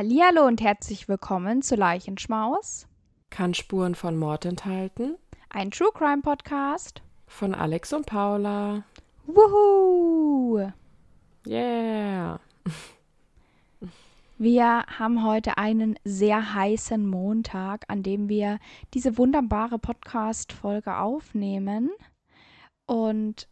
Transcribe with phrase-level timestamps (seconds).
[0.00, 2.88] Hallihallo und herzlich willkommen zu Leichenschmaus.
[3.28, 5.18] Kann Spuren von Mord enthalten.
[5.50, 7.02] Ein True Crime Podcast.
[7.26, 8.82] Von Alex und Paula.
[9.26, 10.72] Wuhu!
[11.46, 12.40] Yeah!
[14.38, 18.58] Wir haben heute einen sehr heißen Montag, an dem wir
[18.94, 21.90] diese wunderbare Podcast-Folge aufnehmen.
[22.86, 23.49] Und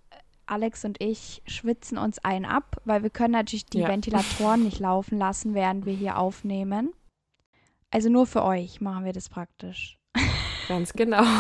[0.51, 3.89] Alex und ich schwitzen uns ein ab, weil wir können natürlich die Ja.
[3.89, 6.93] Ventilatoren nicht laufen lassen, während wir hier aufnehmen.
[7.91, 9.99] Also nur für euch machen wir das praktisch.
[10.69, 11.23] Ganz genau.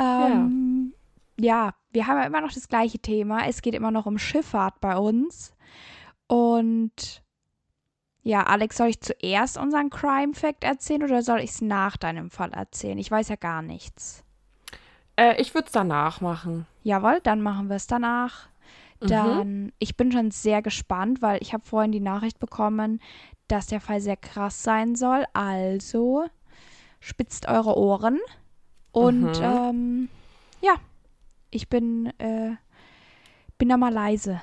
[0.00, 0.94] Ähm,
[1.38, 1.74] ja.
[1.90, 3.46] wir haben ja immer noch das gleiche Thema.
[3.46, 5.54] Es geht immer noch um Schifffahrt bei uns.
[6.26, 7.22] Und
[8.22, 12.30] ja, Alex, soll ich zuerst unseren Crime Fact erzählen oder soll ich es nach deinem
[12.30, 12.98] Fall erzählen?
[12.98, 14.24] Ich weiß ja gar nichts.
[15.22, 16.66] Äh, ich würde es danach machen.
[16.82, 18.48] Jawohl, dann machen wir es danach.
[19.00, 19.06] Mhm.
[19.06, 23.00] Dann, ich bin schon sehr gespannt, weil ich habe vorhin die Nachricht bekommen,
[23.48, 25.24] dass der Fall sehr krass sein soll.
[25.32, 26.24] Also
[27.00, 28.18] spitzt eure Ohren.
[28.90, 29.44] Und Mhm.
[29.44, 30.08] ähm,
[30.60, 30.74] ja,
[31.50, 32.56] ich bin, äh,
[33.58, 34.42] bin da mal leise.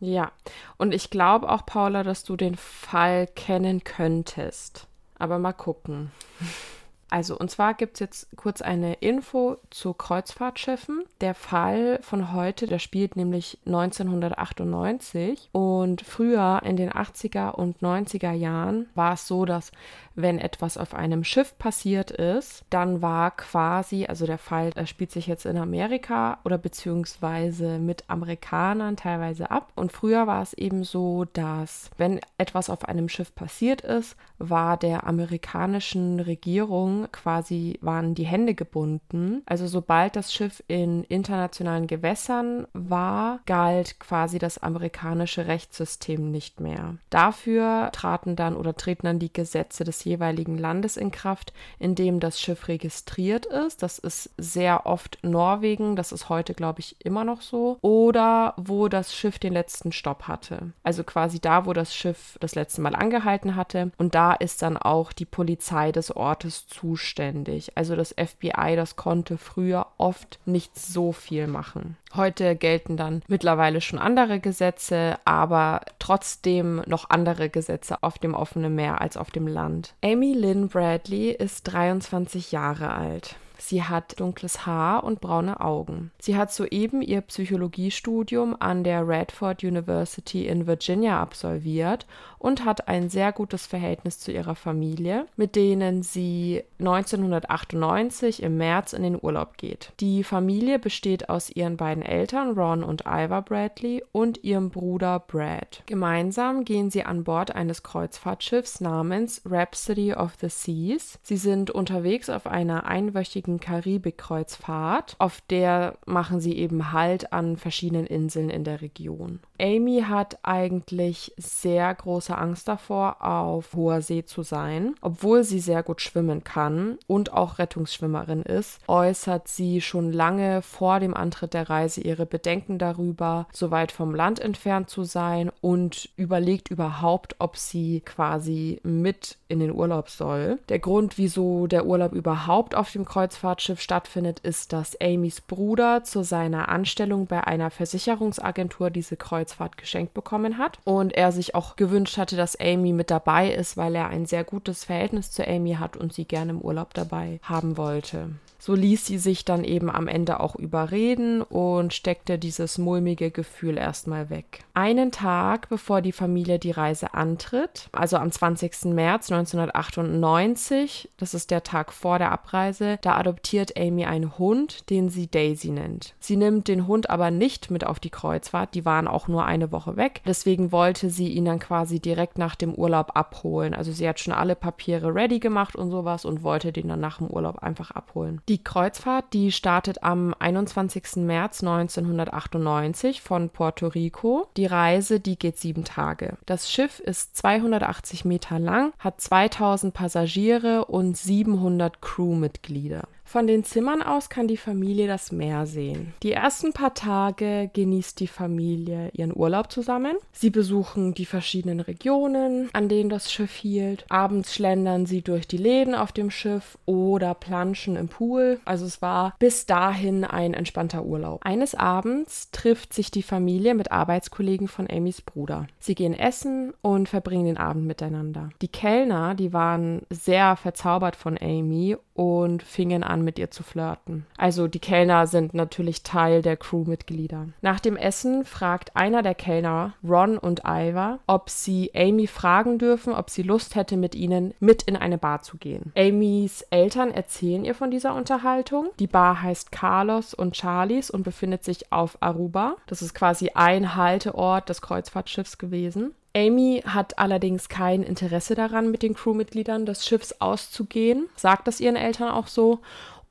[0.00, 0.32] Ja.
[0.76, 4.88] Und ich glaube auch, Paula, dass du den Fall kennen könntest.
[5.18, 6.10] Aber mal gucken.
[7.10, 11.04] Also, und zwar gibt es jetzt kurz eine Info zu Kreuzfahrtschiffen.
[11.20, 15.50] Der Fall von heute, der spielt nämlich 1998.
[15.52, 19.70] Und früher in den 80er und 90er Jahren war es so, dass
[20.16, 25.10] wenn etwas auf einem Schiff passiert ist, dann war quasi, also der Fall äh, spielt
[25.10, 29.72] sich jetzt in Amerika oder beziehungsweise mit Amerikanern teilweise ab.
[29.74, 34.76] Und früher war es eben so, dass wenn etwas auf einem Schiff passiert ist, war
[34.76, 39.42] der amerikanischen Regierung quasi, waren die Hände gebunden.
[39.46, 46.96] Also sobald das Schiff in internationalen Gewässern war, galt quasi das amerikanische Rechtssystem nicht mehr.
[47.10, 52.20] Dafür traten dann oder treten dann die Gesetze des jeweiligen Landes in Kraft, in dem
[52.20, 53.82] das Schiff registriert ist.
[53.82, 57.78] Das ist sehr oft Norwegen, das ist heute, glaube ich, immer noch so.
[57.80, 60.72] Oder wo das Schiff den letzten Stopp hatte.
[60.82, 63.90] Also quasi da, wo das Schiff das letzte Mal angehalten hatte.
[63.96, 67.72] Und da ist dann auch die Polizei des Ortes zuständig.
[67.76, 71.96] Also das FBI, das konnte früher oft nicht so viel machen.
[72.14, 78.74] Heute gelten dann mittlerweile schon andere Gesetze, aber trotzdem noch andere Gesetze auf dem offenen
[78.74, 79.94] Meer als auf dem Land.
[80.04, 83.36] Amy Lynn Bradley ist 23 Jahre alt.
[83.58, 86.10] Sie hat dunkles Haar und braune Augen.
[86.18, 92.06] Sie hat soeben ihr Psychologiestudium an der Radford University in Virginia absolviert
[92.44, 98.92] und hat ein sehr gutes Verhältnis zu ihrer Familie, mit denen sie 1998 im März
[98.92, 99.92] in den Urlaub geht.
[100.00, 105.82] Die Familie besteht aus ihren beiden Eltern Ron und Ivor Bradley und ihrem Bruder Brad.
[105.86, 111.18] Gemeinsam gehen sie an Bord eines Kreuzfahrtschiffs namens Rhapsody of the Seas.
[111.22, 118.06] Sie sind unterwegs auf einer einwöchigen Karibik-Kreuzfahrt, auf der machen sie eben Halt an verschiedenen
[118.06, 119.40] Inseln in der Region.
[119.60, 124.94] Amy hat eigentlich sehr große Angst davor, auf hoher See zu sein.
[125.00, 131.00] Obwohl sie sehr gut schwimmen kann und auch Rettungsschwimmerin ist, äußert sie schon lange vor
[131.00, 136.08] dem Antritt der Reise ihre Bedenken darüber, so weit vom Land entfernt zu sein und
[136.16, 140.58] überlegt überhaupt, ob sie quasi mit in den Urlaub soll.
[140.68, 146.22] Der Grund, wieso der Urlaub überhaupt auf dem Kreuzfahrtschiff stattfindet, ist, dass Amys Bruder zu
[146.22, 152.16] seiner Anstellung bei einer Versicherungsagentur diese Kreuzfahrt geschenkt bekommen hat und er sich auch gewünscht
[152.16, 155.96] hatte, dass Amy mit dabei ist, weil er ein sehr gutes Verhältnis zu Amy hat
[155.96, 158.30] und sie gerne im Urlaub dabei haben wollte.
[158.64, 163.76] So ließ sie sich dann eben am Ende auch überreden und steckte dieses mulmige Gefühl
[163.76, 164.60] erstmal weg.
[164.72, 168.86] Einen Tag bevor die Familie die Reise antritt, also am 20.
[168.86, 175.10] März 1998, das ist der Tag vor der Abreise, da adoptiert Amy einen Hund, den
[175.10, 176.14] sie Daisy nennt.
[176.18, 179.72] Sie nimmt den Hund aber nicht mit auf die Kreuzfahrt, die waren auch nur eine
[179.72, 180.22] Woche weg.
[180.24, 183.74] Deswegen wollte sie ihn dann quasi direkt nach dem Urlaub abholen.
[183.74, 187.18] Also sie hat schon alle Papiere ready gemacht und sowas und wollte den dann nach
[187.18, 188.40] dem Urlaub einfach abholen.
[188.48, 191.16] Die Kreuzfahrt, die startet am 21.
[191.16, 194.48] März 1998 von Puerto Rico.
[194.56, 196.36] Die Reise, die geht sieben Tage.
[196.46, 203.08] Das Schiff ist 280 Meter lang, hat 2000 Passagiere und 700 Crewmitglieder.
[203.34, 206.14] Von den Zimmern aus kann die Familie das Meer sehen.
[206.22, 210.14] Die ersten paar Tage genießt die Familie ihren Urlaub zusammen.
[210.30, 214.06] Sie besuchen die verschiedenen Regionen, an denen das Schiff hielt.
[214.08, 218.60] Abends schlendern sie durch die Läden auf dem Schiff oder planschen im Pool.
[218.64, 221.40] Also es war bis dahin ein entspannter Urlaub.
[221.42, 225.66] Eines Abends trifft sich die Familie mit Arbeitskollegen von Amys Bruder.
[225.80, 228.50] Sie gehen essen und verbringen den Abend miteinander.
[228.62, 234.24] Die Kellner, die waren sehr verzaubert von Amy und fingen an, mit ihr zu flirten.
[234.38, 237.48] Also die Kellner sind natürlich Teil der Crewmitglieder.
[237.60, 243.12] Nach dem Essen fragt einer der Kellner, Ron und Iva, ob sie Amy fragen dürfen,
[243.12, 245.92] ob sie Lust hätte, mit ihnen mit in eine Bar zu gehen.
[245.96, 248.90] Amys Eltern erzählen ihr von dieser Unterhaltung.
[249.00, 252.76] Die Bar heißt Carlos und Charlies und befindet sich auf Aruba.
[252.86, 256.14] Das ist quasi ein Halteort des Kreuzfahrtschiffs gewesen.
[256.36, 261.96] Amy hat allerdings kein Interesse daran, mit den Crewmitgliedern des Schiffs auszugehen, sagt das ihren
[261.96, 262.80] Eltern auch so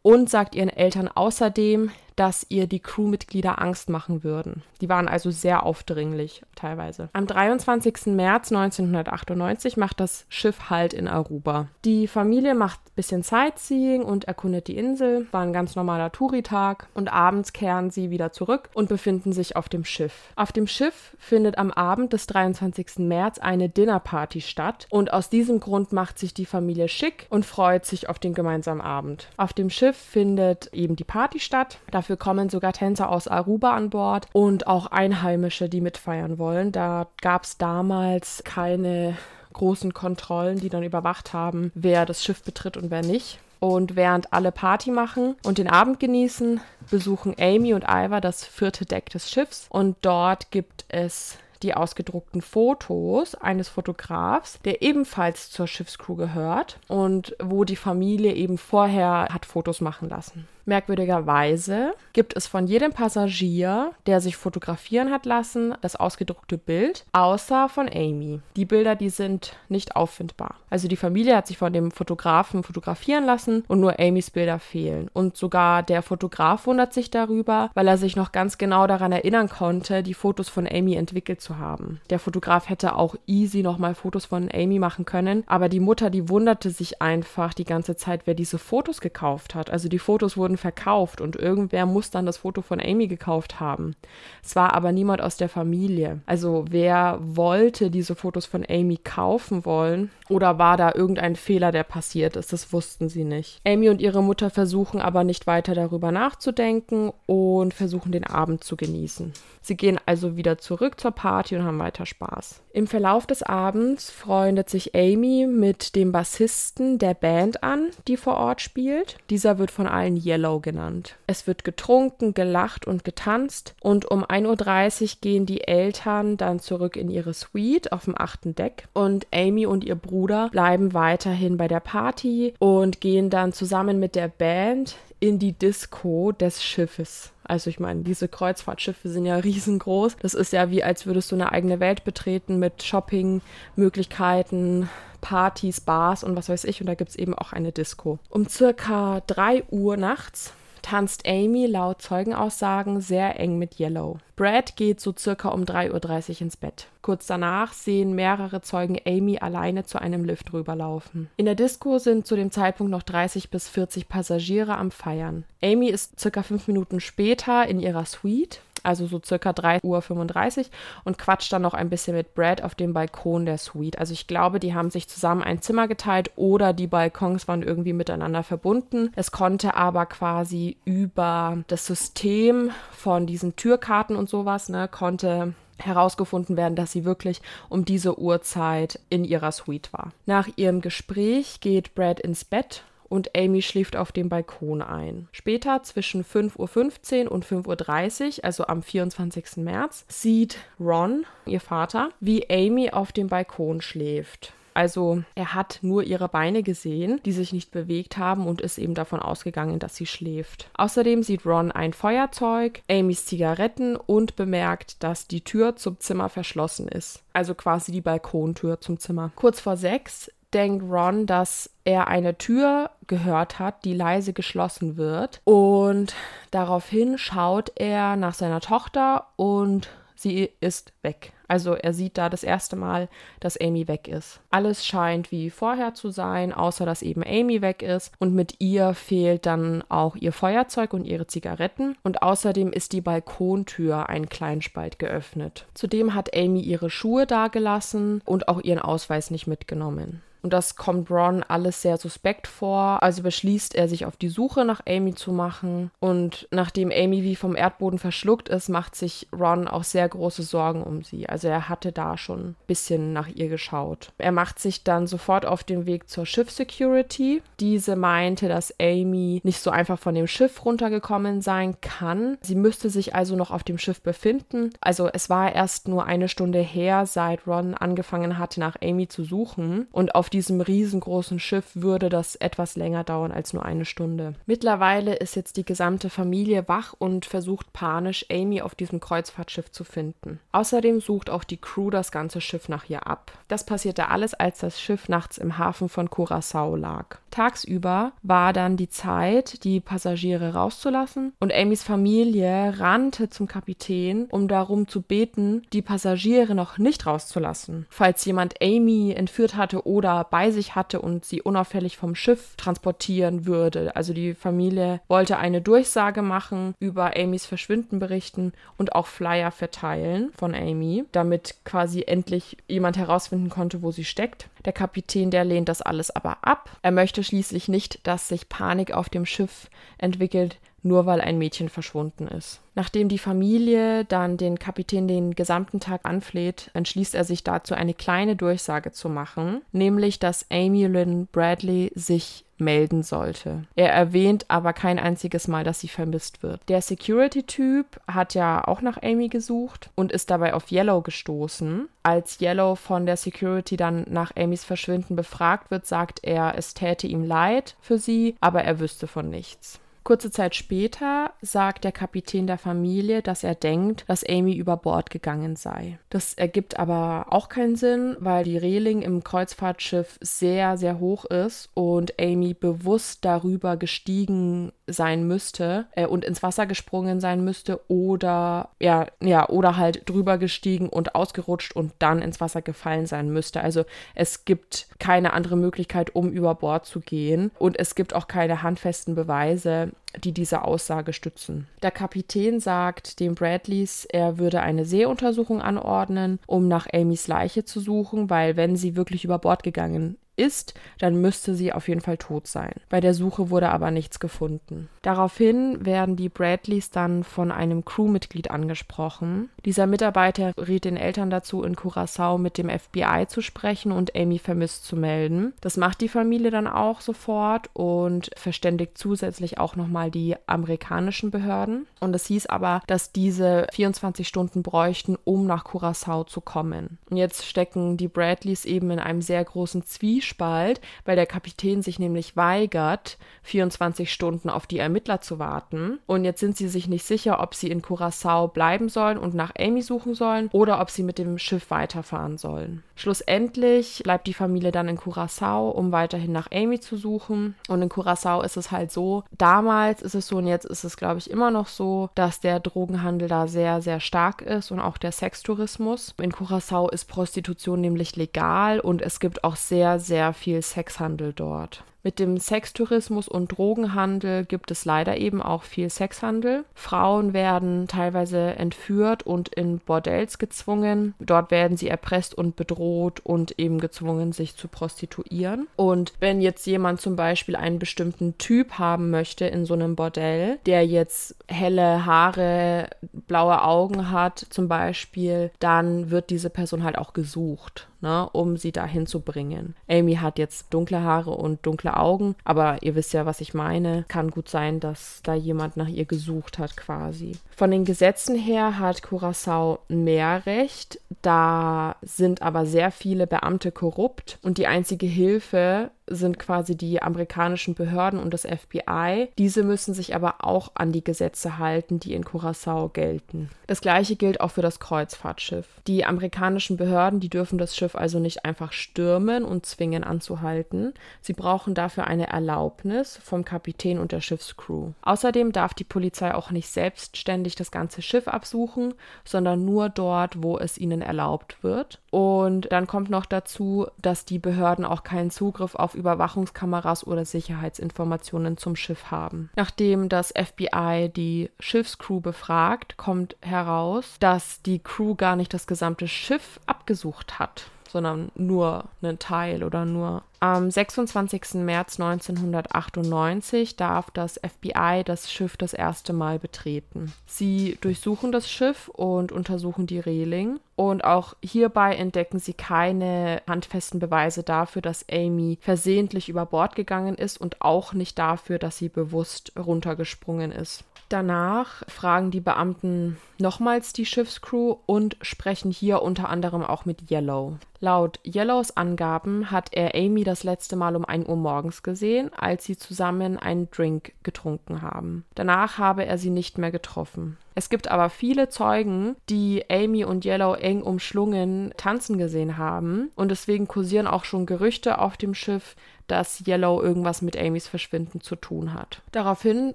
[0.01, 4.63] und sagt ihren Eltern außerdem, dass ihr die Crewmitglieder Angst machen würden.
[4.81, 7.09] Die waren also sehr aufdringlich teilweise.
[7.13, 8.07] Am 23.
[8.07, 11.67] März 1998 macht das Schiff Halt in Aruba.
[11.85, 15.27] Die Familie macht ein bisschen Sightseeing und erkundet die Insel.
[15.31, 19.69] War ein ganz normaler Touritag und abends kehren sie wieder zurück und befinden sich auf
[19.69, 20.31] dem Schiff.
[20.35, 22.99] Auf dem Schiff findet am Abend des 23.
[22.99, 27.85] März eine Dinnerparty statt und aus diesem Grund macht sich die Familie schick und freut
[27.85, 29.29] sich auf den gemeinsamen Abend.
[29.37, 31.79] Auf dem Schiff findet eben die Party statt.
[31.89, 36.73] Da Dafür kommen sogar Tänzer aus Aruba an Bord und auch Einheimische, die mitfeiern wollen.
[36.73, 39.15] Da gab es damals keine
[39.53, 43.39] großen Kontrollen, die dann überwacht haben, wer das Schiff betritt und wer nicht.
[43.61, 46.59] Und während alle Party machen und den Abend genießen,
[46.91, 52.41] besuchen Amy und Iva das vierte Deck des Schiffs und dort gibt es die ausgedruckten
[52.41, 59.45] Fotos eines Fotografs, der ebenfalls zur Schiffscrew gehört und wo die Familie eben vorher hat
[59.45, 60.49] Fotos machen lassen.
[60.65, 67.69] Merkwürdigerweise gibt es von jedem Passagier, der sich fotografieren hat lassen, das ausgedruckte Bild, außer
[67.69, 68.39] von Amy.
[68.55, 70.55] Die Bilder, die sind nicht auffindbar.
[70.69, 75.09] Also die Familie hat sich von dem Fotografen fotografieren lassen und nur Amys Bilder fehlen.
[75.13, 79.49] Und sogar der Fotograf wundert sich darüber, weil er sich noch ganz genau daran erinnern
[79.49, 81.99] konnte, die Fotos von Amy entwickelt zu haben.
[82.09, 86.29] Der Fotograf hätte auch easy nochmal Fotos von Amy machen können, aber die Mutter, die
[86.29, 89.69] wunderte sich einfach die ganze Zeit, wer diese Fotos gekauft hat.
[89.69, 93.59] Also die Fotos wurden wurden verkauft und irgendwer muss dann das Foto von Amy gekauft
[93.59, 93.95] haben.
[94.43, 96.21] Es war aber niemand aus der Familie.
[96.25, 101.83] Also wer wollte diese Fotos von Amy kaufen wollen oder war da irgendein Fehler, der
[101.83, 103.61] passiert ist, das wussten sie nicht.
[103.65, 108.75] Amy und ihre Mutter versuchen aber nicht weiter darüber nachzudenken und versuchen den Abend zu
[108.75, 109.33] genießen.
[109.61, 112.61] Sie gehen also wieder zurück zur Party und haben weiter Spaß.
[112.73, 118.35] Im Verlauf des Abends freundet sich Amy mit dem Bassisten der Band an, die vor
[118.35, 119.17] Ort spielt.
[119.29, 121.15] Dieser wird von allen Yellow genannt.
[121.27, 126.95] Es wird getrunken, gelacht und getanzt und um 1.30 Uhr gehen die Eltern dann zurück
[126.95, 131.67] in ihre Suite auf dem achten Deck und Amy und ihr Bruder bleiben weiterhin bei
[131.67, 137.32] der Party und gehen dann zusammen mit der Band in die Disco des Schiffes.
[137.43, 140.17] Also ich meine, diese Kreuzfahrtschiffe sind ja riesengroß.
[140.21, 144.89] Das ist ja wie, als würdest du eine eigene Welt betreten mit Shopping-Möglichkeiten,
[145.21, 146.81] Partys, Bars und was weiß ich.
[146.81, 148.19] Und da gibt es eben auch eine Disco.
[148.29, 154.19] Um circa 3 Uhr nachts tanzt Amy laut Zeugenaussagen sehr eng mit Yellow.
[154.35, 156.87] Brad geht so circa um 3.30 Uhr ins Bett.
[157.01, 161.29] Kurz danach sehen mehrere Zeugen Amy alleine zu einem Lift rüberlaufen.
[161.37, 165.45] In der Disco sind zu dem Zeitpunkt noch 30 bis 40 Passagiere am Feiern.
[165.63, 170.65] Amy ist circa fünf Minuten später in ihrer Suite also so circa 3.35 Uhr
[171.05, 173.97] und quatscht dann noch ein bisschen mit Brad auf dem Balkon der Suite.
[173.97, 177.93] Also ich glaube, die haben sich zusammen ein Zimmer geteilt oder die Balkons waren irgendwie
[177.93, 179.11] miteinander verbunden.
[179.15, 186.55] Es konnte aber quasi über das System von diesen Türkarten und sowas, ne, konnte herausgefunden
[186.55, 190.11] werden, dass sie wirklich um diese Uhrzeit in ihrer Suite war.
[190.25, 195.27] Nach ihrem Gespräch geht Brad ins Bett und Amy schläft auf dem Balkon ein.
[195.31, 199.57] Später zwischen 5.15 Uhr und 5.30 Uhr, also am 24.
[199.57, 204.53] März, sieht Ron, ihr Vater, wie Amy auf dem Balkon schläft.
[204.73, 208.95] Also er hat nur ihre Beine gesehen, die sich nicht bewegt haben und ist eben
[208.95, 210.69] davon ausgegangen, dass sie schläft.
[210.73, 216.87] Außerdem sieht Ron ein Feuerzeug, Amys Zigaretten und bemerkt, dass die Tür zum Zimmer verschlossen
[216.87, 217.23] ist.
[217.33, 219.31] Also quasi die Balkontür zum Zimmer.
[219.35, 225.41] Kurz vor sechs denkt Ron, dass er eine Tür gehört hat, die leise geschlossen wird.
[225.43, 226.15] Und
[226.51, 231.33] daraufhin schaut er nach seiner Tochter und sie ist weg.
[231.47, 234.39] Also er sieht da das erste Mal, dass Amy weg ist.
[234.49, 238.95] Alles scheint wie vorher zu sein, außer dass eben Amy weg ist und mit ihr
[238.95, 244.97] fehlt dann auch ihr Feuerzeug und ihre Zigaretten und außerdem ist die Balkontür ein Kleinspalt
[244.97, 245.67] geöffnet.
[245.75, 250.23] Zudem hat Amy ihre Schuhe dagelassen und auch ihren Ausweis nicht mitgenommen.
[250.43, 253.01] Und das kommt Ron alles sehr suspekt vor.
[253.01, 255.89] Also beschließt er, sich auf die Suche nach Amy zu machen.
[255.99, 260.83] Und nachdem Amy wie vom Erdboden verschluckt ist, macht sich Ron auch sehr große Sorgen
[260.83, 261.29] um sie.
[261.29, 264.11] Also er hatte da schon ein bisschen nach ihr geschaut.
[264.17, 267.41] Er macht sich dann sofort auf den Weg zur Schiff-Security.
[267.61, 272.37] Diese meinte, dass Amy nicht so einfach von dem Schiff runtergekommen sein kann.
[272.41, 274.71] Sie müsste sich also noch auf dem Schiff befinden.
[274.81, 279.23] Also es war erst nur eine Stunde her, seit Ron angefangen hatte, nach Amy zu
[279.23, 279.87] suchen.
[279.93, 284.33] Und auf diesem riesengroßen Schiff würde das etwas länger dauern als nur eine Stunde.
[284.45, 289.83] Mittlerweile ist jetzt die gesamte Familie wach und versucht panisch, Amy auf diesem Kreuzfahrtschiff zu
[289.83, 290.39] finden.
[290.51, 293.31] Außerdem sucht auch die Crew das ganze Schiff nach ihr ab.
[293.47, 297.17] Das passierte alles, als das Schiff nachts im Hafen von Curacao lag.
[297.29, 304.47] Tagsüber war dann die Zeit, die Passagiere rauszulassen und Amys Familie rannte zum Kapitän, um
[304.47, 307.87] darum zu beten, die Passagiere noch nicht rauszulassen.
[307.89, 313.45] Falls jemand Amy entführt hatte oder bei sich hatte und sie unauffällig vom Schiff transportieren
[313.45, 313.95] würde.
[313.95, 320.31] Also die Familie wollte eine Durchsage machen, über Amys Verschwinden berichten und auch Flyer verteilen
[320.37, 324.49] von Amy, damit quasi endlich jemand herausfinden konnte, wo sie steckt.
[324.65, 326.69] Der Kapitän, der lehnt das alles aber ab.
[326.81, 331.69] Er möchte schließlich nicht, dass sich Panik auf dem Schiff entwickelt, nur weil ein Mädchen
[331.69, 332.61] verschwunden ist.
[332.75, 337.93] Nachdem die Familie dann den Kapitän den gesamten Tag anfleht, entschließt er sich dazu, eine
[337.93, 343.63] kleine Durchsage zu machen, nämlich, dass Amy Lynn Bradley sich melden sollte.
[343.75, 346.61] Er erwähnt aber kein einziges Mal, dass sie vermisst wird.
[346.69, 351.87] Der Security-Typ hat ja auch nach Amy gesucht und ist dabei auf Yellow gestoßen.
[352.03, 357.07] Als Yellow von der Security dann nach Amys Verschwinden befragt wird, sagt er, es täte
[357.07, 359.79] ihm leid für sie, aber er wüsste von nichts.
[360.03, 365.09] Kurze Zeit später sagt der Kapitän der Familie, dass er denkt, dass Amy über Bord
[365.09, 365.97] gegangen sei.
[366.09, 371.69] Das ergibt aber auch keinen Sinn, weil die Reling im Kreuzfahrtschiff sehr, sehr hoch ist
[371.73, 378.69] und Amy bewusst darüber gestiegen sein müsste äh, und ins Wasser gesprungen sein müsste oder
[378.79, 383.61] ja, ja, oder halt drüber gestiegen und ausgerutscht und dann ins Wasser gefallen sein müsste.
[383.61, 383.85] Also
[384.15, 388.61] es gibt keine andere Möglichkeit, um über Bord zu gehen und es gibt auch keine
[388.63, 389.91] handfesten Beweise,
[390.23, 391.67] die diese Aussage stützen.
[391.81, 397.79] Der Kapitän sagt dem Bradleys, er würde eine Seeuntersuchung anordnen, um nach Amys Leiche zu
[397.79, 402.17] suchen, weil wenn sie wirklich über Bord gegangen ist, dann müsste sie auf jeden Fall
[402.17, 402.73] tot sein.
[402.89, 404.89] Bei der Suche wurde aber nichts gefunden.
[405.01, 409.49] Daraufhin werden die Bradleys dann von einem Crewmitglied angesprochen.
[409.65, 414.39] Dieser Mitarbeiter riet den Eltern dazu, in Curacao mit dem FBI zu sprechen und Amy
[414.39, 415.53] vermisst zu melden.
[415.61, 421.85] Das macht die Familie dann auch sofort und verständigt zusätzlich auch nochmal die amerikanischen Behörden.
[421.99, 426.97] Und es hieß aber, dass diese 24 Stunden bräuchten, um nach Curacao zu kommen.
[427.09, 431.81] Und jetzt stecken die Bradleys eben in einem sehr großen Zwiespalt Zwiespalt, weil der Kapitän
[431.81, 435.99] sich nämlich weigert, 24 Stunden auf die Ermittler zu warten.
[436.05, 439.51] Und jetzt sind sie sich nicht sicher, ob sie in Curacao bleiben sollen und nach
[439.59, 442.83] Amy suchen sollen oder ob sie mit dem Schiff weiterfahren sollen.
[442.95, 447.55] Schlussendlich bleibt die Familie dann in Curacao, um weiterhin nach Amy zu suchen.
[447.67, 450.95] Und in Curacao ist es halt so, damals ist es so und jetzt ist es,
[450.95, 454.97] glaube ich, immer noch so, dass der Drogenhandel da sehr, sehr stark ist und auch
[454.97, 456.13] der Sextourismus.
[456.21, 461.33] In Curacao ist Prostitution nämlich legal und es gibt auch sehr, sehr sehr viel Sexhandel
[461.33, 461.83] dort.
[462.05, 466.65] Mit dem Sextourismus und Drogenhandel gibt es leider eben auch viel Sexhandel.
[466.73, 471.15] Frauen werden teilweise entführt und in Bordells gezwungen.
[471.19, 475.67] Dort werden sie erpresst und bedroht und eben gezwungen, sich zu prostituieren.
[475.77, 480.59] Und wenn jetzt jemand zum Beispiel einen bestimmten Typ haben möchte in so einem Bordell,
[480.65, 482.89] der jetzt helle Haare,
[483.27, 488.71] blaue Augen hat zum Beispiel, dann wird diese Person halt auch gesucht ne, um sie
[488.71, 489.75] dahin zu bringen.
[489.89, 494.05] Amy hat jetzt dunkle Haare und dunkle Augen, aber ihr wisst ja, was ich meine.
[494.07, 497.37] Kann gut sein, dass da jemand nach ihr gesucht hat quasi.
[497.55, 504.39] Von den Gesetzen her hat Curacao mehr Recht, da sind aber sehr viele Beamte korrupt
[504.41, 509.29] und die einzige Hilfe sind quasi die amerikanischen Behörden und das FBI.
[509.37, 513.49] Diese müssen sich aber auch an die Gesetze halten, die in Curacao gelten.
[513.67, 515.67] Das gleiche gilt auch für das Kreuzfahrtschiff.
[515.87, 520.93] Die amerikanischen Behörden, die dürfen das Schiff also nicht einfach stürmen und zwingen anzuhalten.
[521.21, 524.91] Sie brauchen dafür eine Erlaubnis vom Kapitän und der Schiffscrew.
[525.01, 528.93] Außerdem darf die Polizei auch nicht selbstständig das ganze Schiff absuchen,
[529.23, 531.99] sondern nur dort, wo es ihnen erlaubt wird.
[532.13, 538.55] Und dann kommt noch dazu, dass die Behörden auch keinen Zugriff auf Überwachungskameras oder Sicherheitsinformationen
[538.55, 539.49] zum Schiff haben.
[539.55, 546.07] Nachdem das FBI die Schiffscrew befragt, kommt heraus, dass die Crew gar nicht das gesamte
[546.07, 550.23] Schiff abgesucht hat sondern nur einen Teil oder nur.
[550.39, 551.53] Am 26.
[551.63, 557.13] März 1998 darf das FBI das Schiff das erste Mal betreten.
[557.27, 560.59] Sie durchsuchen das Schiff und untersuchen die Reling.
[560.75, 567.15] Und auch hierbei entdecken sie keine handfesten Beweise dafür, dass Amy versehentlich über Bord gegangen
[567.15, 570.83] ist und auch nicht dafür, dass sie bewusst runtergesprungen ist.
[571.13, 577.59] Danach fragen die Beamten nochmals die Schiffscrew und sprechen hier unter anderem auch mit Yellow.
[577.79, 582.65] Laut Yellows Angaben hat er Amy das letzte Mal um 1 Uhr morgens gesehen, als
[582.65, 585.23] sie zusammen einen Drink getrunken haben.
[585.35, 587.37] Danach habe er sie nicht mehr getroffen.
[587.55, 593.29] Es gibt aber viele Zeugen, die Amy und Yellow eng umschlungen tanzen gesehen haben und
[593.29, 595.75] deswegen kursieren auch schon Gerüchte auf dem Schiff,
[596.07, 599.01] dass Yellow irgendwas mit Amys Verschwinden zu tun hat.
[599.11, 599.73] Daraufhin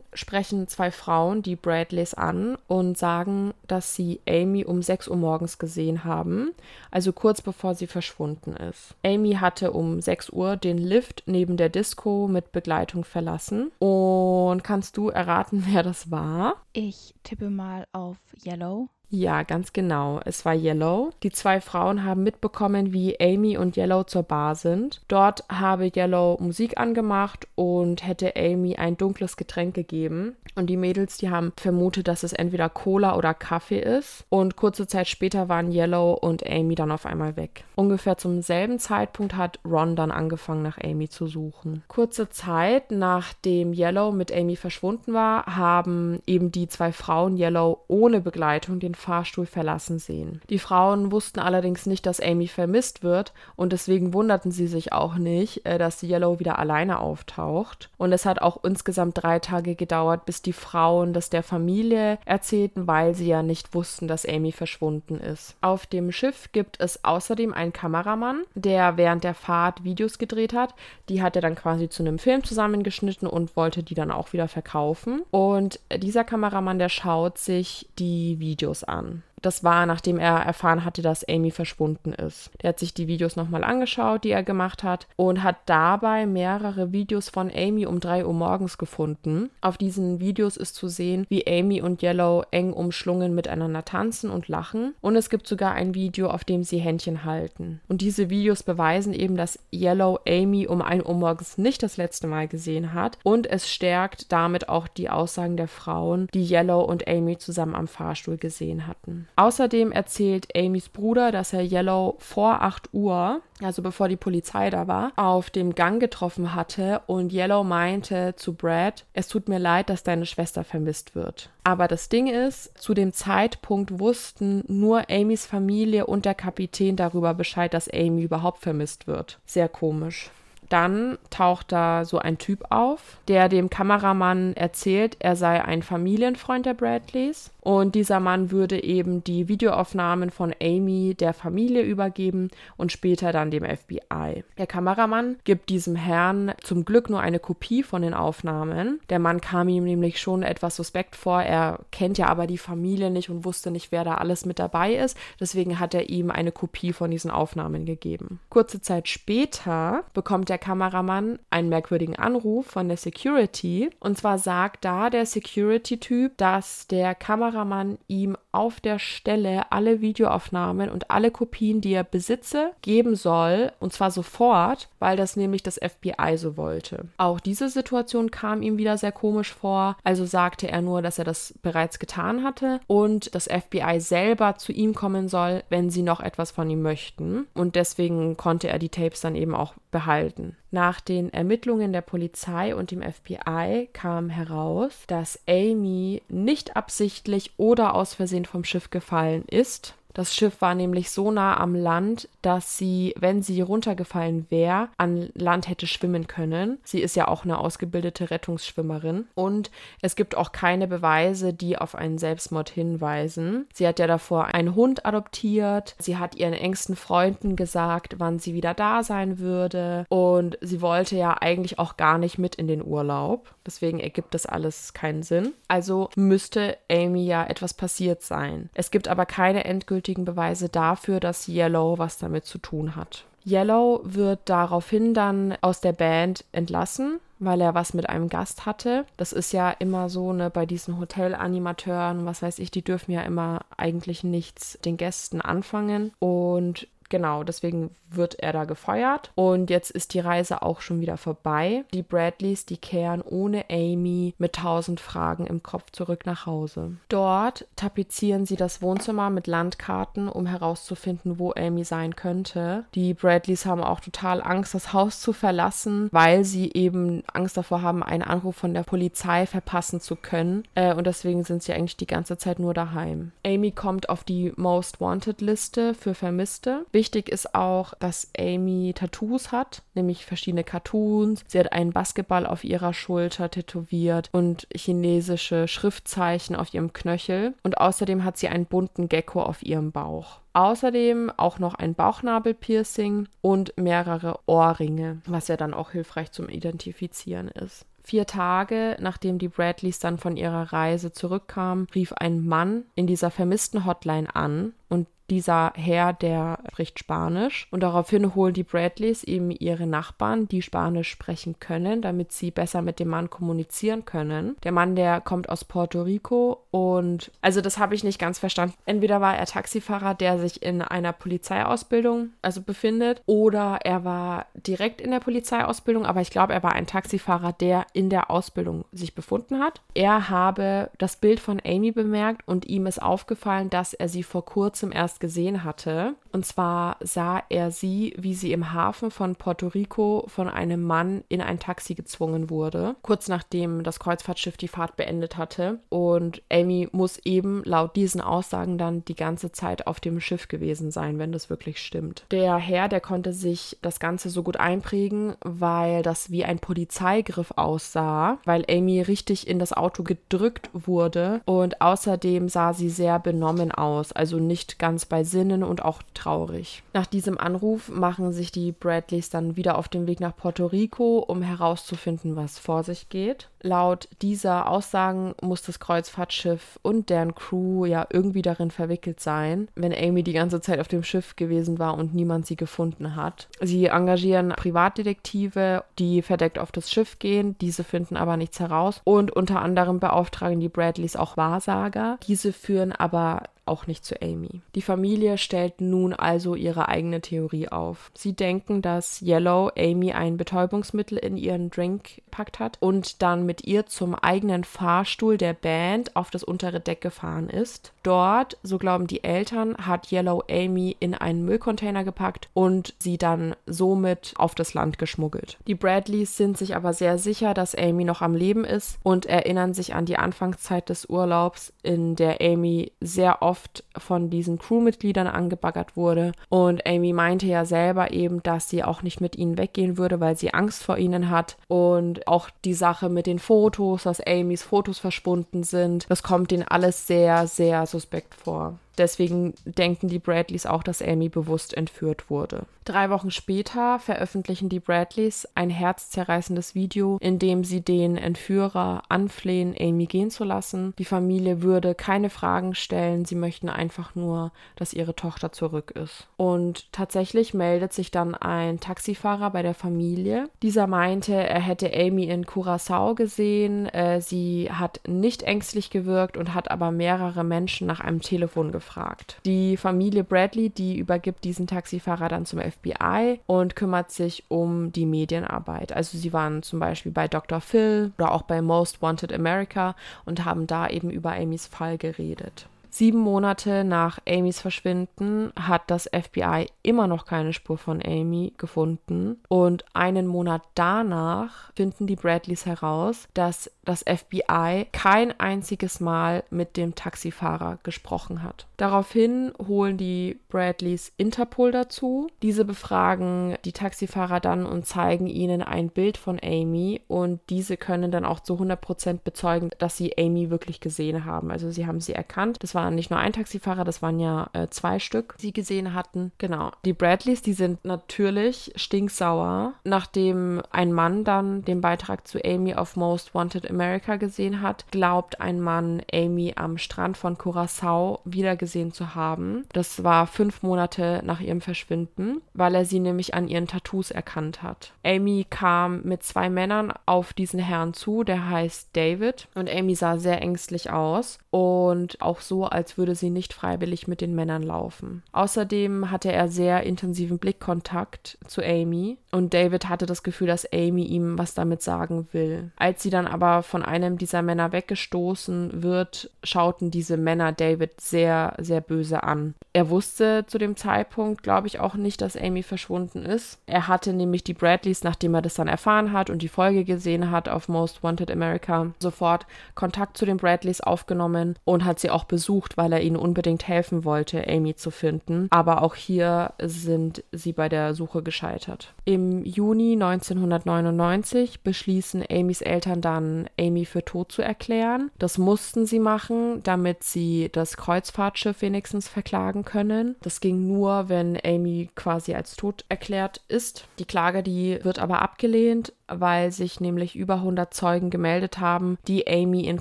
[0.12, 5.58] sprechen zwei Frauen die Bradleys an und sagen, dass sie Amy um 6 Uhr morgens
[5.58, 6.50] gesehen haben,
[6.90, 8.94] also kurz bevor sie verschwunden ist.
[9.04, 13.70] Amy hatte um 6 Uhr den Lift neben der Disco mit Begleitung verlassen.
[13.78, 16.56] Und kannst du erraten, wer das war?
[16.72, 18.88] Ich tippe mal auf Yellow.
[19.10, 20.20] Ja, ganz genau.
[20.24, 21.10] Es war Yellow.
[21.22, 25.00] Die zwei Frauen haben mitbekommen, wie Amy und Yellow zur Bar sind.
[25.08, 30.36] Dort habe Yellow Musik angemacht und hätte Amy ein dunkles Getränk gegeben.
[30.56, 34.26] Und die Mädels, die haben vermutet, dass es entweder Cola oder Kaffee ist.
[34.28, 37.64] Und kurze Zeit später waren Yellow und Amy dann auf einmal weg.
[37.76, 41.82] Ungefähr zum selben Zeitpunkt hat Ron dann angefangen, nach Amy zu suchen.
[41.88, 48.20] Kurze Zeit nachdem Yellow mit Amy verschwunden war, haben eben die zwei Frauen Yellow ohne
[48.20, 50.40] Begleitung den Fahrstuhl verlassen sehen.
[50.50, 55.16] Die Frauen wussten allerdings nicht, dass Amy vermisst wird und deswegen wunderten sie sich auch
[55.16, 57.90] nicht, äh, dass Yellow wieder alleine auftaucht.
[57.96, 62.86] Und es hat auch insgesamt drei Tage gedauert, bis die Frauen das der Familie erzählten,
[62.86, 65.56] weil sie ja nicht wussten, dass Amy verschwunden ist.
[65.60, 70.74] Auf dem Schiff gibt es außerdem einen Kameramann, der während der Fahrt Videos gedreht hat.
[71.08, 74.48] Die hat er dann quasi zu einem Film zusammengeschnitten und wollte die dann auch wieder
[74.48, 75.22] verkaufen.
[75.30, 79.22] Und dieser Kameramann, der schaut sich die Videos an.
[79.42, 82.50] Das war, nachdem er erfahren hatte, dass Amy verschwunden ist.
[82.62, 86.92] Der hat sich die Videos nochmal angeschaut, die er gemacht hat, und hat dabei mehrere
[86.92, 89.50] Videos von Amy um 3 Uhr morgens gefunden.
[89.60, 94.48] Auf diesen Videos ist zu sehen, wie Amy und Yellow eng umschlungen miteinander tanzen und
[94.48, 94.94] lachen.
[95.00, 97.80] Und es gibt sogar ein Video, auf dem sie Händchen halten.
[97.88, 102.26] Und diese Videos beweisen eben, dass Yellow Amy um 1 Uhr morgens nicht das letzte
[102.26, 103.18] Mal gesehen hat.
[103.22, 107.86] Und es stärkt damit auch die Aussagen der Frauen, die Yellow und Amy zusammen am
[107.86, 109.27] Fahrstuhl gesehen hatten.
[109.38, 114.88] Außerdem erzählt Amys Bruder, dass er Yellow vor 8 Uhr, also bevor die Polizei da
[114.88, 119.90] war, auf dem Gang getroffen hatte und Yellow meinte zu Brad, es tut mir leid,
[119.90, 121.50] dass deine Schwester vermisst wird.
[121.62, 127.32] Aber das Ding ist, zu dem Zeitpunkt wussten nur Amys Familie und der Kapitän darüber
[127.32, 129.38] Bescheid, dass Amy überhaupt vermisst wird.
[129.46, 130.32] Sehr komisch.
[130.68, 136.66] Dann taucht da so ein Typ auf, der dem Kameramann erzählt, er sei ein Familienfreund
[136.66, 142.92] der Bradleys und dieser Mann würde eben die Videoaufnahmen von Amy der Familie übergeben und
[142.92, 144.42] später dann dem FBI.
[144.56, 149.00] Der Kameramann gibt diesem Herrn zum Glück nur eine Kopie von den Aufnahmen.
[149.10, 151.42] Der Mann kam ihm nämlich schon etwas suspekt vor.
[151.42, 154.94] Er kennt ja aber die Familie nicht und wusste nicht, wer da alles mit dabei
[154.94, 155.18] ist.
[155.38, 158.40] Deswegen hat er ihm eine Kopie von diesen Aufnahmen gegeben.
[158.48, 163.90] Kurze Zeit später bekommt der Kameramann einen merkwürdigen Anruf von der Security.
[164.00, 170.00] Und zwar sagt da der Security-Typ, dass der Kameramann Kameramann ihm auf der Stelle alle
[170.00, 175.62] Videoaufnahmen und alle Kopien, die er besitze, geben soll, und zwar sofort, weil das nämlich
[175.62, 177.06] das FBI so wollte.
[177.18, 181.24] Auch diese Situation kam ihm wieder sehr komisch vor, also sagte er nur, dass er
[181.24, 186.20] das bereits getan hatte und das FBI selber zu ihm kommen soll, wenn sie noch
[186.20, 187.46] etwas von ihm möchten.
[187.54, 190.56] Und deswegen konnte er die Tapes dann eben auch behalten.
[190.70, 197.94] Nach den Ermittlungen der Polizei und dem FBI kam heraus, dass Amy nicht absichtlich oder
[197.94, 202.76] aus Versehen vom Schiff gefallen ist, Das Schiff war nämlich so nah am Land, dass
[202.76, 206.78] sie, wenn sie runtergefallen wäre, an Land hätte schwimmen können.
[206.82, 209.28] Sie ist ja auch eine ausgebildete Rettungsschwimmerin.
[209.36, 209.70] Und
[210.02, 213.68] es gibt auch keine Beweise, die auf einen Selbstmord hinweisen.
[213.72, 215.94] Sie hat ja davor einen Hund adoptiert.
[216.00, 220.04] Sie hat ihren engsten Freunden gesagt, wann sie wieder da sein würde.
[220.08, 223.54] Und sie wollte ja eigentlich auch gar nicht mit in den Urlaub.
[223.64, 225.52] Deswegen ergibt das alles keinen Sinn.
[225.68, 228.68] Also müsste Amy ja etwas passiert sein.
[228.74, 233.24] Es gibt aber keine endgültige endgültigen Beweise dafür, dass Yellow was damit zu tun hat.
[233.46, 239.04] Yellow wird daraufhin dann aus der Band entlassen, weil er was mit einem Gast hatte.
[239.16, 243.22] Das ist ja immer so, ne, bei diesen Hotelanimateuren, was weiß ich, die dürfen ja
[243.22, 246.12] immer eigentlich nichts den Gästen anfangen.
[246.18, 249.30] Und genau, deswegen wird er da gefeuert.
[249.34, 251.84] Und jetzt ist die Reise auch schon wieder vorbei.
[251.92, 256.96] Die Bradleys, die kehren ohne Amy mit tausend Fragen im Kopf zurück nach Hause.
[257.08, 262.84] Dort tapezieren sie das Wohnzimmer mit Landkarten, um herauszufinden, wo Amy sein könnte.
[262.94, 267.82] Die Bradleys haben auch total Angst, das Haus zu verlassen, weil sie eben Angst davor
[267.82, 270.64] haben, einen Anruf von der Polizei verpassen zu können.
[270.74, 273.32] Äh, und deswegen sind sie eigentlich die ganze Zeit nur daheim.
[273.44, 276.86] Amy kommt auf die Most Wanted Liste für Vermisste.
[276.98, 281.44] Wichtig ist auch, dass Amy Tattoos hat, nämlich verschiedene Cartoons.
[281.46, 287.54] Sie hat einen Basketball auf ihrer Schulter tätowiert und chinesische Schriftzeichen auf ihrem Knöchel.
[287.62, 290.40] Und außerdem hat sie einen bunten Gecko auf ihrem Bauch.
[290.54, 297.46] Außerdem auch noch ein Bauchnabelpiercing und mehrere Ohrringe, was ja dann auch hilfreich zum Identifizieren
[297.46, 297.86] ist.
[298.02, 303.30] Vier Tage nachdem die Bradleys dann von ihrer Reise zurückkamen, rief ein Mann in dieser
[303.30, 307.68] vermissten Hotline an und dieser Herr, der spricht Spanisch.
[307.70, 312.82] Und daraufhin holen die Bradleys eben ihre Nachbarn, die Spanisch sprechen können, damit sie besser
[312.82, 314.56] mit dem Mann kommunizieren können.
[314.64, 318.74] Der Mann, der kommt aus Puerto Rico und also das habe ich nicht ganz verstanden.
[318.86, 325.00] Entweder war er Taxifahrer, der sich in einer Polizeiausbildung also befindet, oder er war direkt
[325.00, 329.14] in der Polizeiausbildung, aber ich glaube, er war ein Taxifahrer, der in der Ausbildung sich
[329.14, 329.80] befunden hat.
[329.94, 334.44] Er habe das Bild von Amy bemerkt und ihm ist aufgefallen, dass er sie vor
[334.44, 336.14] kurzem erst gesehen hatte.
[336.32, 341.24] Und zwar sah er sie, wie sie im Hafen von Puerto Rico von einem Mann
[341.28, 345.80] in ein Taxi gezwungen wurde, kurz nachdem das Kreuzfahrtschiff die Fahrt beendet hatte.
[345.88, 350.90] Und Amy muss eben laut diesen Aussagen dann die ganze Zeit auf dem Schiff gewesen
[350.90, 352.24] sein, wenn das wirklich stimmt.
[352.30, 357.52] Der Herr, der konnte sich das Ganze so gut einprägen, weil das wie ein Polizeigriff
[357.56, 363.72] aussah, weil Amy richtig in das Auto gedrückt wurde und außerdem sah sie sehr benommen
[363.72, 366.82] aus, also nicht ganz bei Sinnen und auch traurig.
[366.92, 371.18] Nach diesem Anruf machen sich die Bradleys dann wieder auf den Weg nach Puerto Rico,
[371.18, 373.48] um herauszufinden, was vor sich geht.
[373.62, 379.92] Laut dieser Aussagen muss das Kreuzfahrtschiff und deren Crew ja irgendwie darin verwickelt sein, wenn
[379.92, 383.48] Amy die ganze Zeit auf dem Schiff gewesen war und niemand sie gefunden hat.
[383.60, 389.30] Sie engagieren Privatdetektive, die verdeckt auf das Schiff gehen, diese finden aber nichts heraus und
[389.32, 392.18] unter anderem beauftragen die Bradleys auch Wahrsager.
[392.26, 394.62] Diese führen aber auch nicht zu Amy.
[394.74, 398.10] Die Familie stellt nun also ihre eigene Theorie auf.
[398.14, 403.66] Sie denken, dass Yellow Amy ein Betäubungsmittel in ihren Drink packt hat und dann mit
[403.66, 407.92] ihr zum eigenen Fahrstuhl der Band auf das untere Deck gefahren ist.
[408.02, 413.56] Dort, so glauben die Eltern, hat Yellow Amy in einen Müllcontainer gepackt und sie dann
[413.66, 415.56] somit auf das Land geschmuggelt.
[415.66, 419.72] Die Bradleys sind sich aber sehr sicher, dass Amy noch am Leben ist und erinnern
[419.72, 425.96] sich an die Anfangszeit des Urlaubs, in der Amy sehr oft von diesen Crewmitgliedern angebaggert
[425.96, 426.32] wurde.
[426.50, 430.36] Und Amy meinte ja selber eben, dass sie auch nicht mit ihnen weggehen würde, weil
[430.36, 431.56] sie Angst vor ihnen hat.
[431.68, 436.64] Und auch die Sache mit den Fotos, dass Amys Fotos verschwunden sind, das kommt ihnen
[436.64, 438.78] alles sehr, sehr suspekt vor.
[438.98, 442.66] Deswegen denken die Bradleys auch, dass Amy bewusst entführt wurde.
[442.84, 449.74] Drei Wochen später veröffentlichen die Bradleys ein herzzerreißendes Video, in dem sie den Entführer anflehen,
[449.78, 450.94] Amy gehen zu lassen.
[450.98, 456.26] Die Familie würde keine Fragen stellen, sie möchten einfach nur, dass ihre Tochter zurück ist.
[456.36, 460.48] Und tatsächlich meldet sich dann ein Taxifahrer bei der Familie.
[460.62, 466.54] Dieser meinte, er hätte Amy in Curacao gesehen, äh, sie hat nicht ängstlich gewirkt und
[466.54, 469.40] hat aber mehrere Menschen nach einem Telefon gefragt gefragt.
[469.44, 475.06] Die Familie Bradley, die übergibt diesen Taxifahrer dann zum FBI und kümmert sich um die
[475.06, 475.92] Medienarbeit.
[475.92, 477.60] Also sie waren zum Beispiel bei Dr.
[477.60, 482.66] Phil oder auch bei Most Wanted America und haben da eben über Amys Fall geredet.
[482.90, 489.40] Sieben Monate nach Amys Verschwinden hat das FBI immer noch keine Spur von Amy gefunden.
[489.48, 496.76] Und einen Monat danach finden die Bradleys heraus, dass das FBI kein einziges Mal mit
[496.76, 498.66] dem Taxifahrer gesprochen hat.
[498.76, 502.28] Daraufhin holen die Bradleys Interpol dazu.
[502.42, 508.10] Diese befragen die Taxifahrer dann und zeigen ihnen ein Bild von Amy und diese können
[508.10, 511.50] dann auch zu 100% bezeugen, dass sie Amy wirklich gesehen haben.
[511.50, 512.58] Also sie haben sie erkannt.
[512.62, 515.94] Das war nicht nur ein Taxifahrer, das waren ja äh, zwei Stück, die sie gesehen
[515.94, 516.32] hatten.
[516.38, 516.72] Genau.
[516.84, 522.96] Die Bradleys, die sind natürlich stinksauer, nachdem ein Mann dann den Beitrag zu Amy auf
[522.96, 528.68] Most Wanted America gesehen hat, glaubt ein Mann Amy am Strand von Curacao wieder gesehen
[528.68, 529.64] gesehen zu haben.
[529.72, 534.62] Das war fünf Monate nach ihrem Verschwinden, weil er sie nämlich an ihren Tattoos erkannt
[534.62, 534.92] hat.
[535.04, 539.48] Amy kam mit zwei Männern auf diesen Herrn zu, der heißt David.
[539.54, 544.20] Und Amy sah sehr ängstlich aus und auch so, als würde sie nicht freiwillig mit
[544.20, 545.22] den Männern laufen.
[545.32, 551.04] Außerdem hatte er sehr intensiven Blickkontakt zu Amy und David hatte das Gefühl, dass Amy
[551.04, 552.70] ihm was damit sagen will.
[552.76, 558.54] Als sie dann aber von einem dieser Männer weggestoßen wird, schauten diese Männer David sehr
[558.58, 559.54] sehr böse an.
[559.72, 563.60] Er wusste zu dem Zeitpunkt, glaube ich, auch nicht, dass Amy verschwunden ist.
[563.66, 567.30] Er hatte nämlich die Bradleys, nachdem er das dann erfahren hat und die Folge gesehen
[567.30, 572.24] hat auf Most Wanted America, sofort Kontakt zu den Bradleys aufgenommen und hat sie auch
[572.24, 575.46] besucht, weil er ihnen unbedingt helfen wollte, Amy zu finden.
[575.50, 578.94] Aber auch hier sind sie bei der Suche gescheitert.
[579.04, 585.10] Im Juni 1999 beschließen Amys Eltern dann, Amy für tot zu erklären.
[585.18, 590.16] Das mussten sie machen, damit sie das Kreuzfahrtschiff Schiff wenigstens verklagen können.
[590.22, 593.86] Das ging nur, wenn Amy quasi als tot erklärt ist.
[593.98, 599.28] Die Klage, die wird aber abgelehnt, weil sich nämlich über 100 Zeugen gemeldet haben, die
[599.28, 599.80] Amy in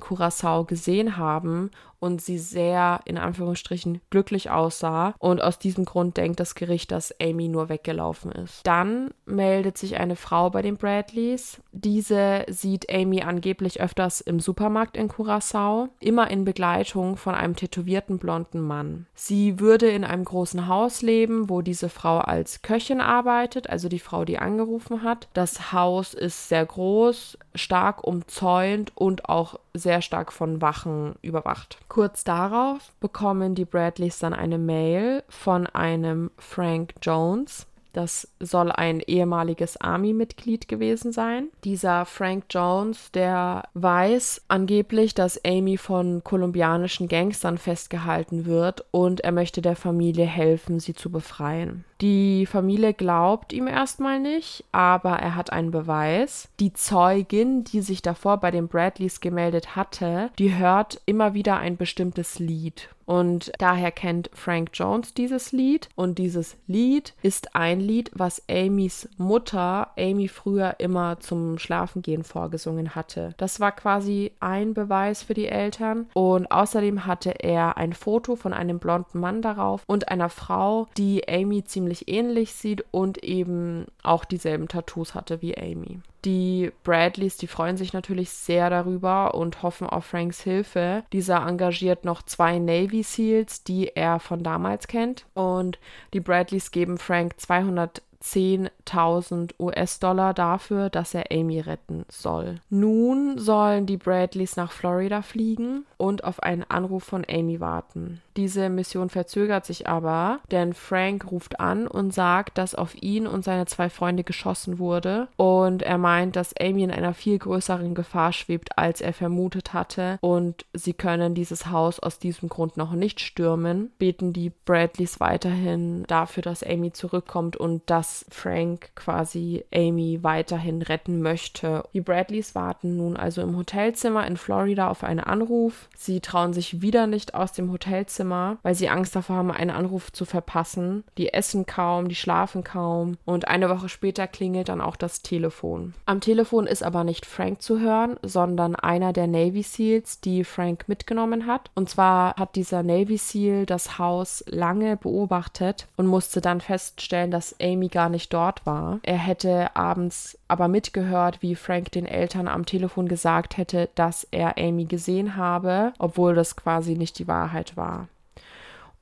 [0.00, 6.40] Curacao gesehen haben und sie sehr in Anführungsstrichen glücklich aussah und aus diesem Grund denkt
[6.40, 8.66] das Gericht, dass Amy nur weggelaufen ist.
[8.66, 11.60] Dann meldet sich eine Frau bei den Bradleys.
[11.72, 18.18] Diese sieht Amy angeblich öfters im Supermarkt in Curacao, immer in Begleitung von einem tätowierten
[18.18, 19.06] blonden Mann.
[19.14, 23.98] Sie würde in einem großen Haus leben, wo diese Frau als Köchin arbeitet, also die
[23.98, 25.28] Frau, die angerufen hat.
[25.32, 31.78] Das Haus ist sehr groß, stark umzäunt und auch sehr stark von Wachen überwacht.
[31.88, 37.66] Kurz darauf bekommen die Bradleys dann eine Mail von einem Frank Jones.
[37.92, 41.48] Das soll ein ehemaliges Army-Mitglied gewesen sein.
[41.64, 49.32] Dieser Frank Jones, der weiß angeblich, dass Amy von kolumbianischen Gangstern festgehalten wird und er
[49.32, 51.84] möchte der Familie helfen, sie zu befreien.
[52.00, 56.48] Die Familie glaubt ihm erstmal nicht, aber er hat einen Beweis.
[56.60, 61.76] Die Zeugin, die sich davor bei den Bradleys gemeldet hatte, die hört immer wieder ein
[61.76, 62.88] bestimmtes Lied.
[63.08, 65.88] Und daher kennt Frank Jones dieses Lied.
[65.94, 72.94] Und dieses Lied ist ein Lied, was Amys Mutter Amy früher immer zum Schlafengehen vorgesungen
[72.94, 73.32] hatte.
[73.38, 76.06] Das war quasi ein Beweis für die Eltern.
[76.12, 81.26] Und außerdem hatte er ein Foto von einem blonden Mann darauf und einer Frau, die
[81.26, 86.00] Amy ziemlich ziemlich ähnlich sieht und eben auch dieselben Tattoos hatte wie Amy.
[86.24, 91.04] Die Bradleys, die freuen sich natürlich sehr darüber und hoffen auf Franks Hilfe.
[91.12, 95.26] Dieser engagiert noch zwei Navy SEALs, die er von damals kennt.
[95.34, 95.78] Und
[96.12, 102.56] die Bradleys geben Frank 200 10.000 US-Dollar dafür, dass er Amy retten soll.
[102.70, 108.20] Nun sollen die Bradleys nach Florida fliegen und auf einen Anruf von Amy warten.
[108.36, 113.44] Diese Mission verzögert sich aber, denn Frank ruft an und sagt, dass auf ihn und
[113.44, 118.32] seine zwei Freunde geschossen wurde und er meint, dass Amy in einer viel größeren Gefahr
[118.32, 123.18] schwebt, als er vermutet hatte und sie können dieses Haus aus diesem Grund noch nicht
[123.18, 123.90] stürmen.
[123.98, 131.22] Beten die Bradleys weiterhin dafür, dass Amy zurückkommt und dass Frank quasi Amy weiterhin retten
[131.22, 131.84] möchte.
[131.92, 135.88] Die Bradleys warten nun also im Hotelzimmer in Florida auf einen Anruf.
[135.96, 139.70] Sie trauen sich wieder nicht aus dem Hotelzimmer Zimmer, weil sie Angst davor haben, einen
[139.70, 141.04] Anruf zu verpassen.
[141.16, 145.94] Die essen kaum, die schlafen kaum und eine Woche später klingelt dann auch das Telefon.
[146.04, 150.88] Am Telefon ist aber nicht Frank zu hören, sondern einer der Navy Seals, die Frank
[150.88, 151.70] mitgenommen hat.
[151.74, 157.54] Und zwar hat dieser Navy Seal das Haus lange beobachtet und musste dann feststellen, dass
[157.60, 159.00] Amy gar nicht dort war.
[159.02, 164.56] Er hätte abends aber mitgehört, wie Frank den Eltern am Telefon gesagt hätte, dass er
[164.56, 168.06] Amy gesehen habe, obwohl das quasi nicht die Wahrheit war.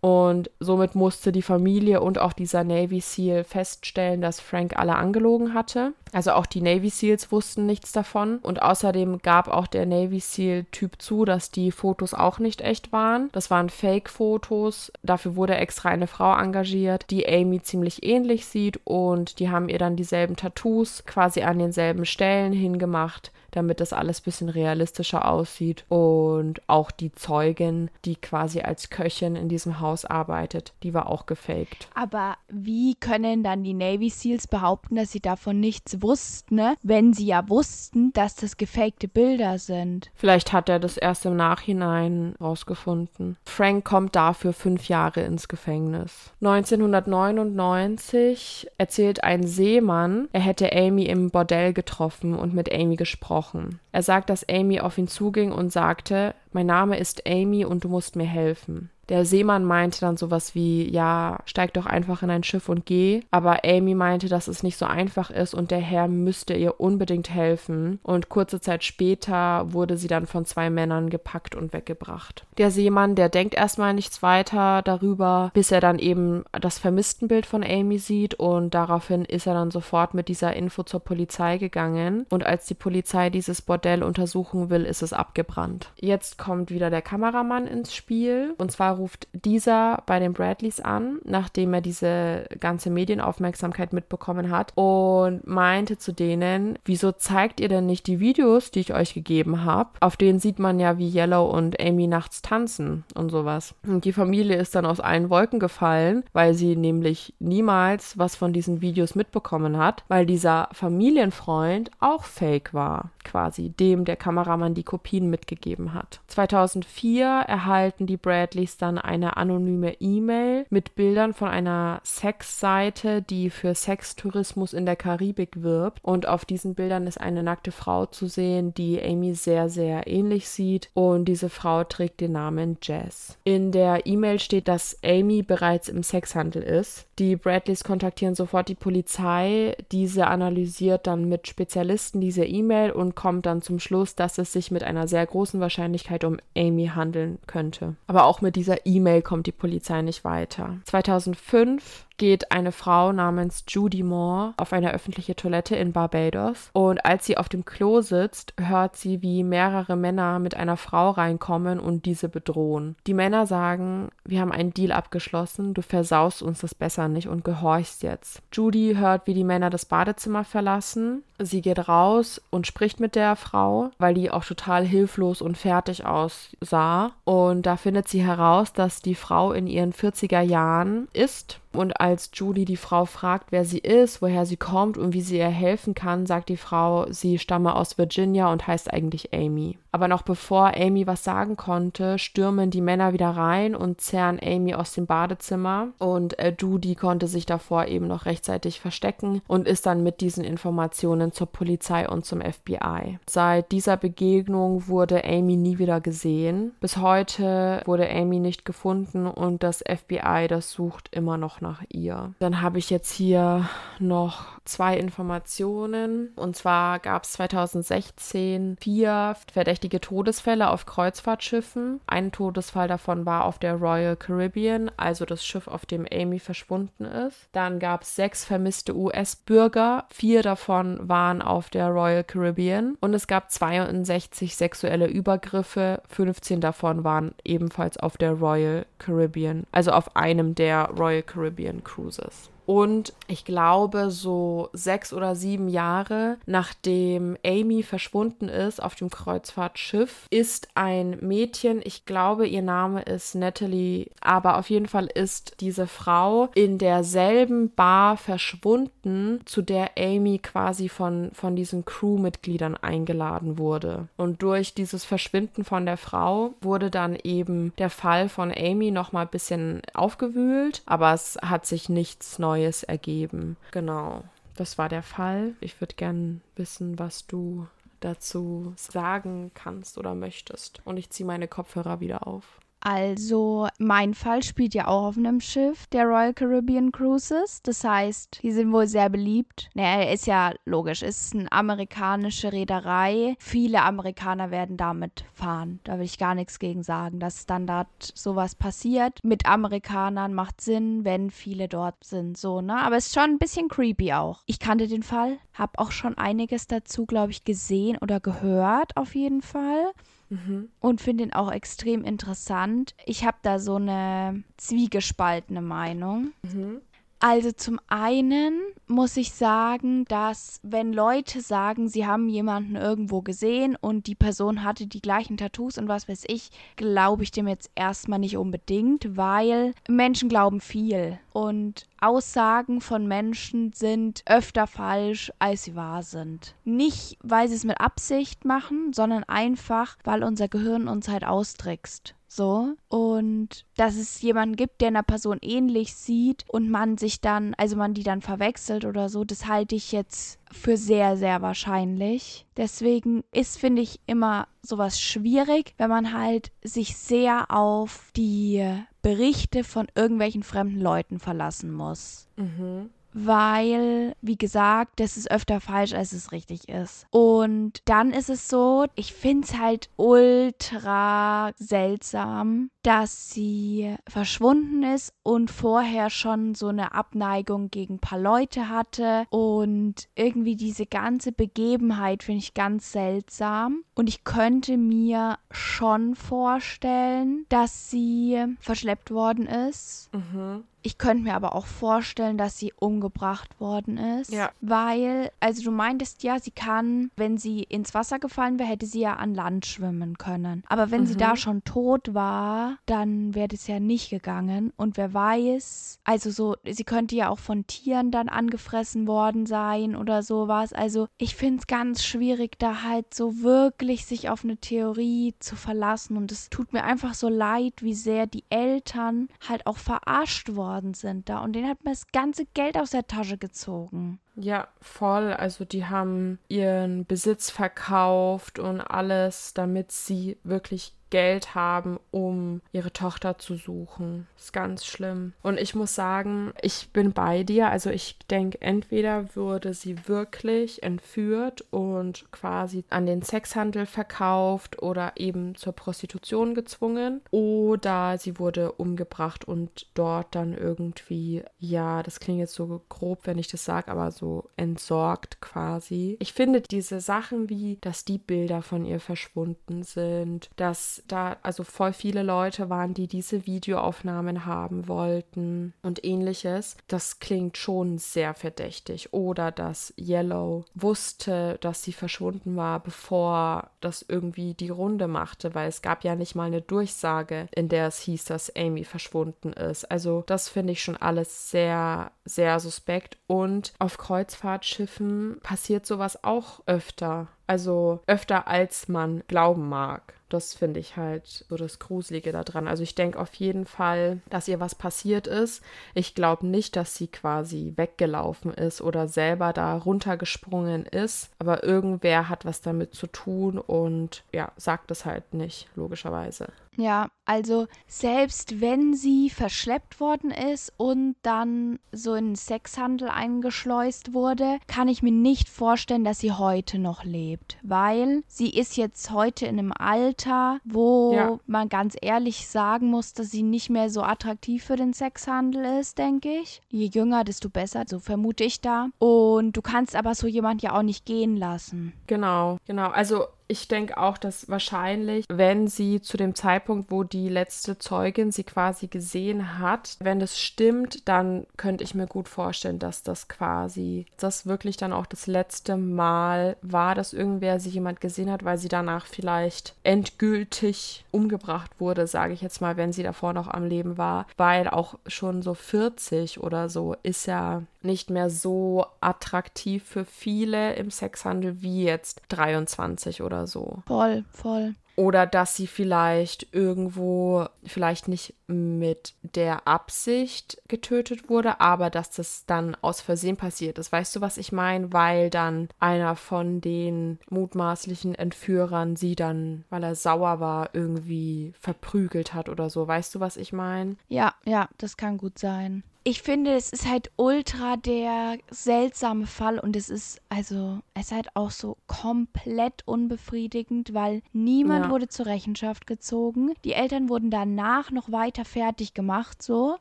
[0.01, 5.53] Und somit musste die Familie und auch dieser Navy SEAL feststellen, dass Frank alle angelogen
[5.53, 5.93] hatte.
[6.13, 8.39] Also auch die Navy SEALs wussten nichts davon.
[8.39, 13.29] Und außerdem gab auch der Navy SEAL-Typ zu, dass die Fotos auch nicht echt waren.
[13.33, 14.93] Das waren Fake-Fotos.
[15.03, 18.81] Dafür wurde extra eine Frau engagiert, die Amy ziemlich ähnlich sieht.
[18.85, 24.21] Und die haben ihr dann dieselben Tattoos quasi an denselben Stellen hingemacht damit das alles
[24.21, 25.87] ein bisschen realistischer aussieht.
[25.89, 31.25] Und auch die Zeugin, die quasi als Köchin in diesem Haus arbeitet, die war auch
[31.25, 31.89] gefaked.
[31.95, 36.06] Aber wie können dann die Navy SEALs behaupten, dass sie davon nichts wussten,
[36.51, 36.75] ne?
[36.83, 40.11] wenn sie ja wussten, dass das gefakte Bilder sind?
[40.15, 43.37] Vielleicht hat er das erst im Nachhinein rausgefunden.
[43.45, 46.33] Frank kommt dafür fünf Jahre ins Gefängnis.
[46.41, 53.81] 1999 erzählt ein Seemann, er hätte Amy im Bordell getroffen und mit Amy gesprochen.
[53.93, 57.89] Er sagt, dass Amy auf ihn zuging und sagte, mein Name ist Amy und du
[57.89, 58.91] musst mir helfen.
[59.09, 63.21] Der Seemann meinte dann sowas wie, ja, steig doch einfach in ein Schiff und geh.
[63.31, 67.31] Aber Amy meinte, dass es nicht so einfach ist und der Herr müsste ihr unbedingt
[67.31, 68.01] helfen.
[68.03, 72.47] Und kurze Zeit später wurde sie dann von zwei Männern gepackt und weggebracht.
[72.59, 77.63] Der Seemann, der denkt erstmal nichts weiter darüber, bis er dann eben das Vermisstenbild von
[77.63, 82.27] Amy sieht und daraufhin ist er dann sofort mit dieser Info zur Polizei gegangen.
[82.31, 85.91] Und als die Polizei dieses Bordell untersuchen will, ist es abgebrannt.
[85.97, 91.19] Jetzt kommt wieder der Kameramann ins Spiel und zwar ruft dieser bei den Bradleys an,
[91.25, 97.87] nachdem er diese ganze Medienaufmerksamkeit mitbekommen hat und meinte zu denen, wieso zeigt ihr denn
[97.87, 99.91] nicht die Videos, die ich euch gegeben habe?
[100.01, 103.75] Auf denen sieht man ja, wie Yellow und Amy nachts tanzen und sowas.
[103.87, 108.53] Und die Familie ist dann aus allen Wolken gefallen, weil sie nämlich niemals was von
[108.53, 114.85] diesen Videos mitbekommen hat, weil dieser Familienfreund auch fake war, quasi, dem der Kameramann die
[114.85, 116.21] Kopien mitgegeben hat.
[116.29, 123.75] 2004 erhalten die Bradleys dann eine anonyme E-Mail mit Bildern von einer Sexseite, die für
[123.75, 125.99] Sextourismus in der Karibik wirbt.
[126.03, 130.49] Und auf diesen Bildern ist eine nackte Frau zu sehen, die Amy sehr, sehr ähnlich
[130.49, 130.89] sieht.
[130.95, 133.37] Und diese Frau trägt den Namen Jess.
[133.43, 137.07] In der E-Mail steht, dass Amy bereits im Sexhandel ist.
[137.19, 139.77] Die Bradleys kontaktieren sofort die Polizei.
[139.91, 144.71] Diese analysiert dann mit Spezialisten diese E-Mail und kommt dann zum Schluss, dass es sich
[144.71, 147.97] mit einer sehr großen Wahrscheinlichkeit um Amy handeln könnte.
[148.07, 150.77] Aber auch mit dieser E-Mail kommt die Polizei nicht weiter.
[150.85, 157.27] 2005 geht eine Frau namens Judy Moore auf eine öffentliche Toilette in Barbados und als
[157.27, 162.07] sie auf dem Klo sitzt, hört sie, wie mehrere Männer mit einer Frau reinkommen und
[162.07, 162.97] diese bedrohen.
[163.07, 167.45] Die Männer sagen, wir haben einen Deal abgeschlossen, du versaust uns das besser nicht und
[167.45, 168.43] gehorchst jetzt.
[168.53, 171.23] Judy hört, wie die Männer das Badezimmer verlassen.
[171.39, 176.07] Sie geht raus und spricht mit der Frau, weil die auch total hilflos und fertig
[176.07, 177.13] aussah.
[177.25, 182.31] Und da findet sie heraus, dass die Frau in ihren 40er Jahren ist und als
[182.35, 185.95] Judy die Frau fragt, wer sie ist, woher sie kommt und wie sie ihr helfen
[185.95, 189.79] kann, sagt die Frau, sie stamme aus Virginia und heißt eigentlich Amy.
[189.97, 194.75] Aber noch bevor Amy was sagen konnte, stürmen die Männer wieder rein und zerren Amy
[194.75, 195.89] aus dem Badezimmer.
[195.97, 200.45] Und äh, Judy konnte sich davor eben noch rechtzeitig verstecken und ist dann mit diesen
[200.45, 203.19] Informationen zur Polizei und zum FBI.
[203.27, 206.73] Seit dieser Begegnung wurde Amy nie wieder gesehen.
[206.79, 212.35] Bis heute wurde Amy nicht gefunden und das FBI, das sucht immer noch nach ihr.
[212.39, 216.33] Dann habe ich jetzt hier noch zwei Informationen.
[216.37, 222.01] Und zwar gab es 2016 vier verdächtige Todesfälle auf Kreuzfahrtschiffen.
[222.07, 227.05] Ein Todesfall davon war auf der Royal Caribbean, also das Schiff, auf dem Amy verschwunden
[227.05, 227.49] ist.
[227.53, 230.05] Dann gab es sechs vermisste US-Bürger.
[230.11, 232.97] Vier davon waren auf der Royal Caribbean.
[233.01, 236.03] Und es gab 62 sexuelle Übergriffe.
[236.09, 241.81] 15 davon waren ebenfalls auf der Royal Caribbean, also auf einem der Royal Caribbean Caribbean
[241.81, 242.51] Cruises.
[242.67, 250.27] Und ich glaube, so sechs oder sieben Jahre nachdem Amy verschwunden ist auf dem Kreuzfahrtschiff,
[250.31, 255.87] ist ein Mädchen, ich glaube, ihr Name ist Natalie, aber auf jeden Fall ist diese
[255.87, 264.09] Frau in derselben Bar verschwunden, zu der Amy quasi von, von diesen Crewmitgliedern eingeladen wurde.
[264.17, 269.27] Und durch dieses Verschwinden von der Frau wurde dann eben der Fall von Amy nochmal
[269.27, 273.57] ein bisschen aufgewühlt, aber es hat sich nichts Neues Neues ergeben.
[273.71, 274.25] Genau,
[274.57, 275.55] das war der Fall.
[275.61, 277.67] Ich würde gerne wissen, was du
[278.01, 280.81] dazu sagen kannst oder möchtest.
[280.85, 282.61] Und ich ziehe meine Kopfhörer wieder auf.
[282.89, 287.61] Also, mein Fall spielt ja auch auf einem Schiff der Royal Caribbean Cruises.
[287.65, 289.71] Das heißt, die sind wohl sehr beliebt.
[289.75, 291.03] Naja, ist ja logisch.
[291.03, 293.35] Ist eine amerikanische Reederei.
[293.41, 295.81] Viele Amerikaner werden damit fahren.
[295.83, 297.19] Da will ich gar nichts gegen sagen.
[297.19, 302.39] Dass dort sowas passiert mit Amerikanern macht Sinn, wenn viele dort sind.
[302.39, 302.77] So, ne?
[302.77, 304.45] Aber es ist schon ein bisschen creepy auch.
[304.47, 309.17] Ich kannte den Fall, habe auch schon einiges dazu, glaube ich, gesehen oder gehört, auf
[309.17, 309.93] jeden Fall.
[310.29, 310.69] Mhm.
[310.81, 312.95] Und finde ihn auch extrem interessant.
[313.05, 316.33] Ich habe da so eine zwiegespaltene Meinung.
[316.43, 316.81] Mhm.
[317.29, 323.75] Also zum einen muss ich sagen, dass wenn Leute sagen, sie haben jemanden irgendwo gesehen
[323.75, 327.73] und die Person hatte die gleichen Tattoos und was weiß ich, glaube ich dem jetzt
[327.75, 335.65] erstmal nicht unbedingt, weil Menschen glauben viel und Aussagen von Menschen sind öfter falsch, als
[335.65, 336.55] sie wahr sind.
[336.65, 342.15] Nicht, weil sie es mit Absicht machen, sondern einfach, weil unser Gehirn uns halt austrickst.
[342.29, 342.75] So.
[342.89, 347.77] Und dass es jemanden gibt, der einer Person ähnlich sieht und man sich dann, also
[347.77, 352.47] man die dann verwechselt oder so, das halte ich jetzt für sehr, sehr wahrscheinlich.
[352.57, 358.65] Deswegen ist, finde ich, immer sowas schwierig, wenn man halt sich sehr auf die
[359.03, 362.29] Berichte von irgendwelchen fremden Leuten verlassen muss.
[362.37, 367.07] Mhm weil, wie gesagt, das ist öfter falsch, als es richtig ist.
[367.11, 375.15] Und dann ist es so, ich finde es halt ultra seltsam, dass sie verschwunden ist
[375.23, 379.25] und vorher schon so eine Abneigung gegen ein paar Leute hatte.
[379.31, 383.83] Und irgendwie diese ganze Begebenheit finde ich ganz seltsam.
[383.95, 390.11] Und ich könnte mir schon vorstellen, dass sie verschleppt worden ist.
[390.13, 390.65] Mhm.
[390.87, 394.33] Ich könnte mir aber auch vorstellen, dass sie umgebracht worden ist.
[394.33, 394.53] Ja.
[394.61, 399.01] Weil, also du meintest ja, sie kann, wenn sie ins Wasser gefallen wäre, hätte sie
[399.01, 400.63] ja an Land schwimmen können.
[400.69, 401.07] Aber wenn mhm.
[401.07, 401.37] sie da mhm.
[401.39, 404.73] schon tot war, dann wäre das ja nicht gegangen.
[404.77, 409.97] Und wer weiß, also so, sie könnte ja auch von Tieren dann angefressen worden sein
[409.97, 410.73] oder sowas.
[410.73, 415.57] Also ich finde es ganz schwierig, da halt so wirklich sich auf eine Theorie zu
[415.57, 416.17] verlassen.
[416.17, 420.76] Und es tut mir einfach so leid, wie sehr die Eltern halt auch verarscht worden
[420.77, 424.21] worden sind da und denen hat man das ganze Geld aus der Tasche gezogen.
[424.37, 425.33] Ja, voll.
[425.33, 432.93] Also die haben ihren Besitz verkauft und alles, damit sie wirklich Geld haben, um ihre
[432.93, 434.27] Tochter zu suchen.
[434.37, 435.33] Ist ganz schlimm.
[435.43, 437.71] Und ich muss sagen, ich bin bei dir.
[437.71, 445.13] Also ich denke, entweder würde sie wirklich entführt und quasi an den Sexhandel verkauft oder
[445.17, 452.41] eben zur Prostitution gezwungen oder sie wurde umgebracht und dort dann irgendwie, ja, das klingt
[452.41, 456.17] jetzt so grob, wenn ich das sage, aber so entsorgt quasi.
[456.21, 461.65] Ich finde diese Sachen wie, dass die Bilder von ihr verschwunden sind, dass da also
[461.65, 466.77] voll viele Leute waren, die diese Videoaufnahmen haben wollten und ähnliches.
[466.89, 469.13] Das klingt schon sehr verdächtig.
[469.13, 475.69] Oder dass Yellow wusste, dass sie verschwunden war, bevor das irgendwie die Runde machte, weil
[475.69, 479.91] es gab ja nicht mal eine Durchsage, in der es hieß, dass Amy verschwunden ist.
[479.91, 483.19] Also das finde ich schon alles sehr, sehr suspekt.
[483.27, 487.29] Und auf Kreuzfahrtschiffen passiert sowas auch öfter.
[487.47, 490.15] Also öfter als man glauben mag.
[490.29, 492.67] Das finde ich halt so das Gruselige daran.
[492.67, 495.63] Also ich denke auf jeden Fall, dass ihr was passiert ist.
[495.95, 501.31] Ich glaube nicht, dass sie quasi weggelaufen ist oder selber da runtergesprungen ist.
[501.39, 506.49] Aber irgendwer hat was damit zu tun und ja, sagt es halt nicht, logischerweise.
[506.77, 514.59] Ja, also selbst wenn sie verschleppt worden ist und dann so in Sexhandel eingeschleust wurde,
[514.67, 519.47] kann ich mir nicht vorstellen, dass sie heute noch lebt, weil sie ist jetzt heute
[519.47, 521.39] in einem Alter, wo ja.
[521.47, 525.99] man ganz ehrlich sagen muss, dass sie nicht mehr so attraktiv für den Sexhandel ist,
[525.99, 526.61] denke ich.
[526.69, 528.89] Je jünger, desto besser, so vermute ich da.
[528.99, 531.93] Und du kannst aber so jemand ja auch nicht gehen lassen.
[532.07, 532.91] Genau, genau.
[532.91, 538.33] Also ich denke auch, dass wahrscheinlich, wenn sie zu dem Zeitpunkt, wo die letzte Zeugin
[538.33, 543.29] sie quasi gesehen hat, wenn das stimmt, dann könnte ich mir gut vorstellen, dass das
[543.29, 548.45] quasi, das wirklich dann auch das letzte Mal war, dass irgendwer sie jemand gesehen hat,
[548.45, 553.49] weil sie danach vielleicht endgültig umgebracht wurde, sage ich jetzt mal, wenn sie davor noch
[553.49, 558.87] am Leben war, weil auch schon so 40 oder so ist ja nicht mehr so
[559.01, 563.83] attraktiv für viele im Sexhandel wie jetzt 23 oder so.
[563.87, 564.75] Voll, voll.
[564.97, 572.47] Oder dass sie vielleicht irgendwo, vielleicht nicht mit der Absicht getötet wurde, aber dass das
[572.47, 573.93] dann aus Versehen passiert ist.
[573.93, 574.95] Weißt du, was ich meine?
[574.95, 582.33] Weil dann einer von den mutmaßlichen Entführern sie dann, weil er sauer war, irgendwie verprügelt
[582.33, 582.89] hat oder so.
[582.89, 583.97] Weißt du, was ich meine?
[584.09, 589.59] Ja, ja, das kann gut sein ich finde, es ist halt ultra der seltsame Fall
[589.59, 594.91] und es ist, also, es ist halt auch so komplett unbefriedigend, weil niemand ja.
[594.93, 596.53] wurde zur Rechenschaft gezogen.
[596.65, 599.79] Die Eltern wurden danach noch weiter fertig gemacht, so.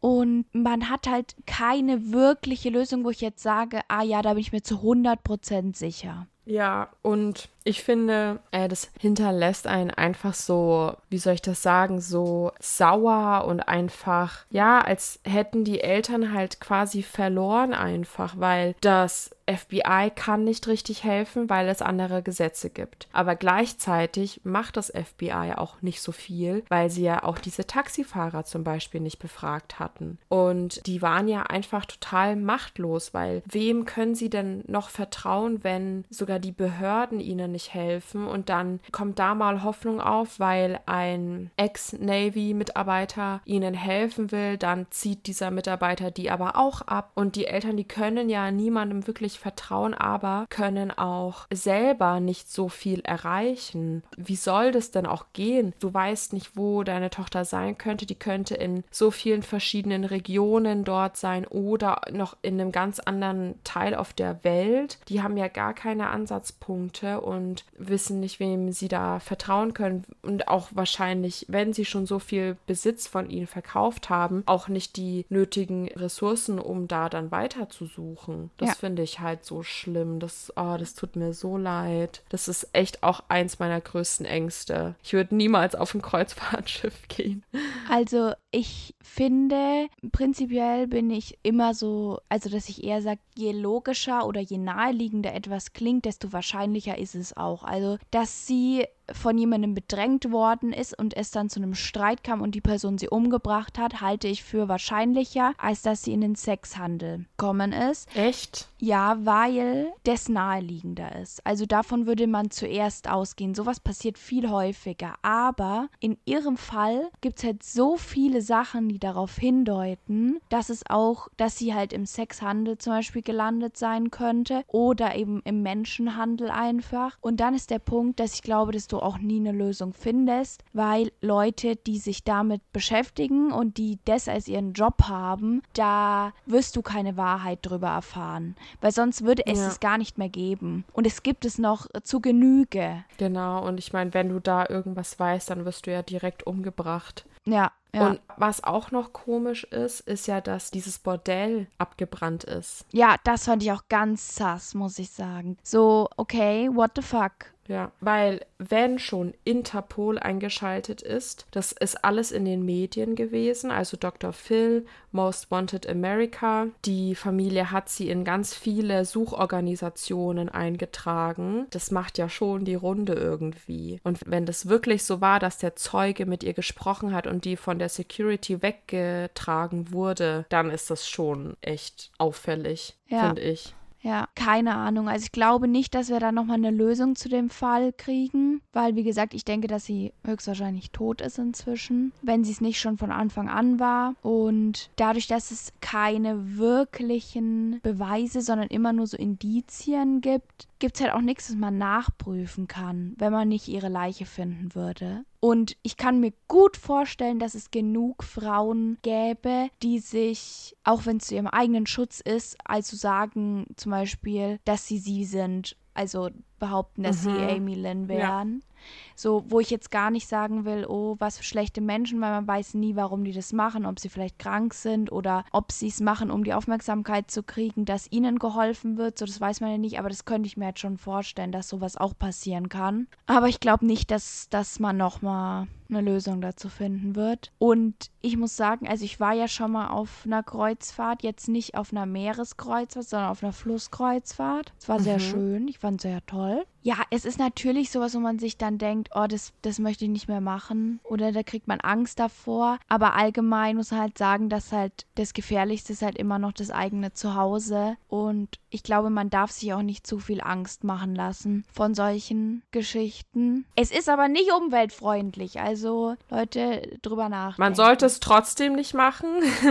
[0.00, 4.40] Und man hat halt keine wirkliche Lösung, wo ich jetzt sage, ah ja, da bin
[4.40, 6.26] ich mir zu 100% sicher.
[6.46, 12.00] Ja, und ich finde, äh, das hinterlässt einen einfach so, wie soll ich das sagen,
[12.00, 19.30] so sauer und einfach, ja, als hätten die Eltern halt quasi verloren einfach, weil das
[19.56, 23.08] FBI kann nicht richtig helfen, weil es andere Gesetze gibt.
[23.12, 28.44] Aber gleichzeitig macht das FBI auch nicht so viel, weil sie ja auch diese Taxifahrer
[28.44, 30.18] zum Beispiel nicht befragt hatten.
[30.28, 36.04] Und die waren ja einfach total machtlos, weil wem können sie denn noch vertrauen, wenn
[36.10, 38.26] sogar die Behörden ihnen nicht helfen?
[38.26, 45.26] Und dann kommt da mal Hoffnung auf, weil ein Ex-Navy-Mitarbeiter ihnen helfen will, dann zieht
[45.26, 47.12] dieser Mitarbeiter die aber auch ab.
[47.14, 52.68] Und die Eltern, die können ja niemandem wirklich vertrauen, aber können auch selber nicht so
[52.68, 54.02] viel erreichen.
[54.16, 55.72] Wie soll das denn auch gehen?
[55.80, 58.06] Du weißt nicht, wo deine Tochter sein könnte.
[58.06, 63.54] Die könnte in so vielen verschiedenen Regionen dort sein oder noch in einem ganz anderen
[63.64, 64.98] Teil auf der Welt.
[65.08, 70.04] Die haben ja gar keine Ansatzpunkte und wissen nicht, wem sie da vertrauen können.
[70.22, 74.96] Und auch wahrscheinlich, wenn sie schon so viel Besitz von ihnen verkauft haben, auch nicht
[74.96, 78.50] die nötigen Ressourcen, um da dann weiter zu suchen.
[78.58, 78.74] Das ja.
[78.74, 80.20] finde ich halt halt so schlimm.
[80.20, 82.22] Das, oh, das tut mir so leid.
[82.28, 84.94] Das ist echt auch eins meiner größten Ängste.
[85.02, 87.42] Ich würde niemals auf ein Kreuzfahrtschiff gehen.
[87.88, 94.26] Also ich finde, prinzipiell bin ich immer so, also dass ich eher sage, je logischer
[94.26, 97.62] oder je naheliegender etwas klingt, desto wahrscheinlicher ist es auch.
[97.62, 102.40] Also, dass sie von jemandem bedrängt worden ist und es dann zu einem Streit kam
[102.40, 106.36] und die Person sie umgebracht hat, halte ich für wahrscheinlicher, als dass sie in den
[106.36, 108.08] Sexhandel kommen ist.
[108.16, 108.68] Echt?
[108.78, 111.44] Ja, weil das naheliegender ist.
[111.44, 113.54] Also davon würde man zuerst ausgehen.
[113.54, 115.14] Sowas passiert viel häufiger.
[115.22, 120.82] Aber in ihrem Fall gibt es halt so viele Sachen, die darauf hindeuten, dass es
[120.88, 126.50] auch, dass sie halt im Sexhandel zum Beispiel gelandet sein könnte oder eben im Menschenhandel
[126.50, 127.16] einfach.
[127.20, 130.62] Und dann ist der Punkt, dass ich glaube, dass du auch nie eine Lösung findest,
[130.72, 136.76] weil Leute, die sich damit beschäftigen und die das als ihren Job haben, da wirst
[136.76, 139.68] du keine Wahrheit drüber erfahren, weil sonst würde es ja.
[139.68, 140.84] es gar nicht mehr geben.
[140.92, 143.04] Und es gibt es noch zu Genüge.
[143.18, 147.26] Genau, und ich meine, wenn du da irgendwas weißt, dann wirst du ja direkt umgebracht.
[147.46, 148.06] Ja, ja.
[148.06, 152.84] Und was auch noch komisch ist, ist ja, dass dieses Bordell abgebrannt ist.
[152.92, 155.56] Ja, das fand ich auch ganz sass, muss ich sagen.
[155.62, 157.52] So, okay, what the fuck?
[157.70, 163.96] Ja, weil wenn schon Interpol eingeschaltet ist, das ist alles in den Medien gewesen, also
[163.96, 164.32] Dr.
[164.32, 166.66] Phil, Most Wanted America.
[166.84, 171.68] Die Familie hat sie in ganz viele Suchorganisationen eingetragen.
[171.70, 174.00] Das macht ja schon die Runde irgendwie.
[174.02, 177.56] Und wenn das wirklich so war, dass der Zeuge mit ihr gesprochen hat und die
[177.56, 183.28] von der Security weggetragen wurde, dann ist das schon echt auffällig, ja.
[183.28, 183.74] finde ich.
[184.02, 185.08] Ja, keine Ahnung.
[185.08, 188.96] Also ich glaube nicht, dass wir da nochmal eine Lösung zu dem Fall kriegen, weil
[188.96, 192.96] wie gesagt, ich denke, dass sie höchstwahrscheinlich tot ist inzwischen, wenn sie es nicht schon
[192.96, 194.14] von Anfang an war.
[194.22, 201.02] Und dadurch, dass es keine wirklichen Beweise, sondern immer nur so Indizien gibt, gibt es
[201.02, 205.24] halt auch nichts, was man nachprüfen kann, wenn man nicht ihre Leiche finden würde.
[205.40, 211.16] Und ich kann mir gut vorstellen, dass es genug Frauen gäbe, die sich, auch wenn
[211.16, 216.28] es zu ihrem eigenen Schutz ist, also sagen zum Beispiel, dass sie sie sind, also
[216.58, 217.34] behaupten, dass mhm.
[217.34, 218.60] sie Amy Lynn wären.
[218.60, 218.69] Ja.
[219.14, 222.46] So, wo ich jetzt gar nicht sagen will, oh, was für schlechte Menschen, weil man
[222.46, 226.00] weiß nie, warum die das machen, ob sie vielleicht krank sind oder ob sie es
[226.00, 229.18] machen, um die Aufmerksamkeit zu kriegen, dass ihnen geholfen wird.
[229.18, 231.68] So, das weiß man ja nicht, aber das könnte ich mir jetzt schon vorstellen, dass
[231.68, 233.06] sowas auch passieren kann.
[233.26, 237.52] Aber ich glaube nicht, dass, dass man nochmal eine Lösung dazu finden wird.
[237.58, 241.74] Und ich muss sagen, also ich war ja schon mal auf einer Kreuzfahrt, jetzt nicht
[241.74, 244.72] auf einer Meereskreuzfahrt, sondern auf einer Flusskreuzfahrt.
[244.78, 245.04] Es war mhm.
[245.04, 246.64] sehr schön, ich fand es sehr toll.
[246.82, 250.10] Ja, es ist natürlich sowas, wo man sich dann denkt, oh, das, das möchte ich
[250.10, 251.00] nicht mehr machen.
[251.04, 252.78] Oder da kriegt man Angst davor.
[252.88, 256.70] Aber allgemein muss man halt sagen, dass halt das Gefährlichste ist halt immer noch das
[256.70, 257.96] eigene Zuhause.
[258.08, 262.62] Und ich glaube, man darf sich auch nicht zu viel Angst machen lassen von solchen
[262.70, 263.66] Geschichten.
[263.76, 265.60] Es ist aber nicht umweltfreundlich.
[265.60, 267.62] Also, Leute, drüber nachdenken.
[267.62, 269.28] Man sollte es trotzdem nicht machen.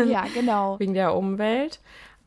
[0.08, 0.80] Ja, genau.
[0.80, 1.80] Wegen der Umwelt.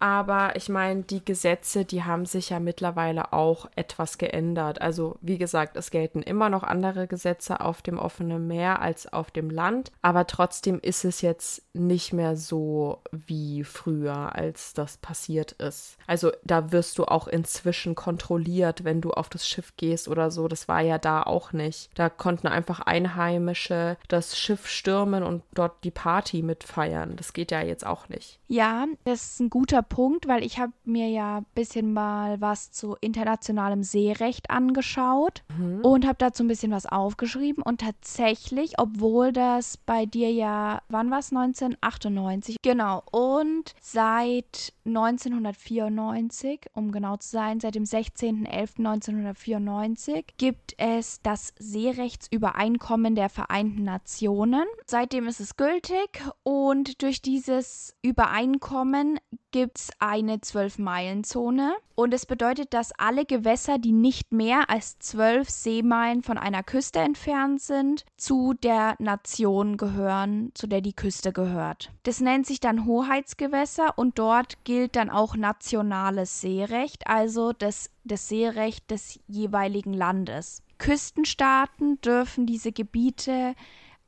[0.02, 4.82] Aber ich meine, die Gesetze, die haben sich ja mittlerweile auch etwas geändert.
[4.82, 9.30] Also wie gesagt, es gelten immer noch andere Gesetze auf dem offenen Meer als auf
[9.30, 9.92] dem Land.
[10.02, 15.96] Aber trotzdem ist es jetzt nicht mehr so wie früher, als das passiert ist.
[16.08, 20.48] Also da wirst du auch inzwischen kontrolliert, wenn du auf das Schiff gehst oder so.
[20.48, 21.90] Das war ja da auch nicht.
[21.94, 27.14] Da konnten einfach Einheimische das Schiff stürmen und dort die Party mitfeiern.
[27.14, 28.40] Das geht ja jetzt auch nicht.
[28.48, 32.72] Ja, das ist ein guter Punkt, weil ich habe mir ja ein bisschen mal was
[32.72, 35.80] zu internationalem Seerecht angeschaut mhm.
[35.82, 37.62] und habe dazu ein bisschen was aufgeschrieben.
[37.62, 41.30] Und tatsächlich, obwohl das bei dir ja, wann war es?
[41.30, 42.56] 1998?
[42.62, 43.02] Genau.
[43.10, 53.28] Und seit 1994, um genau zu sein, seit dem 16.11.1994 gibt es das Seerechtsübereinkommen der
[53.28, 54.64] Vereinten Nationen.
[54.86, 59.20] Seitdem ist es gültig und durch dieses Übereinkommen
[59.52, 61.74] gibt es eine 12-Meilen-Zone.
[61.94, 66.98] Und es bedeutet, dass alle Gewässer, die nicht mehr als 12 Seemeilen von einer Küste
[66.98, 71.92] entfernt sind, zu der Nation gehören, zu der die Küste gehört.
[72.02, 78.28] Das nennt sich dann Hoheitsgewässer und dort gilt dann auch nationales Seerecht, also das, das
[78.28, 80.62] Seerecht des jeweiligen Landes.
[80.78, 83.54] Küstenstaaten dürfen diese Gebiete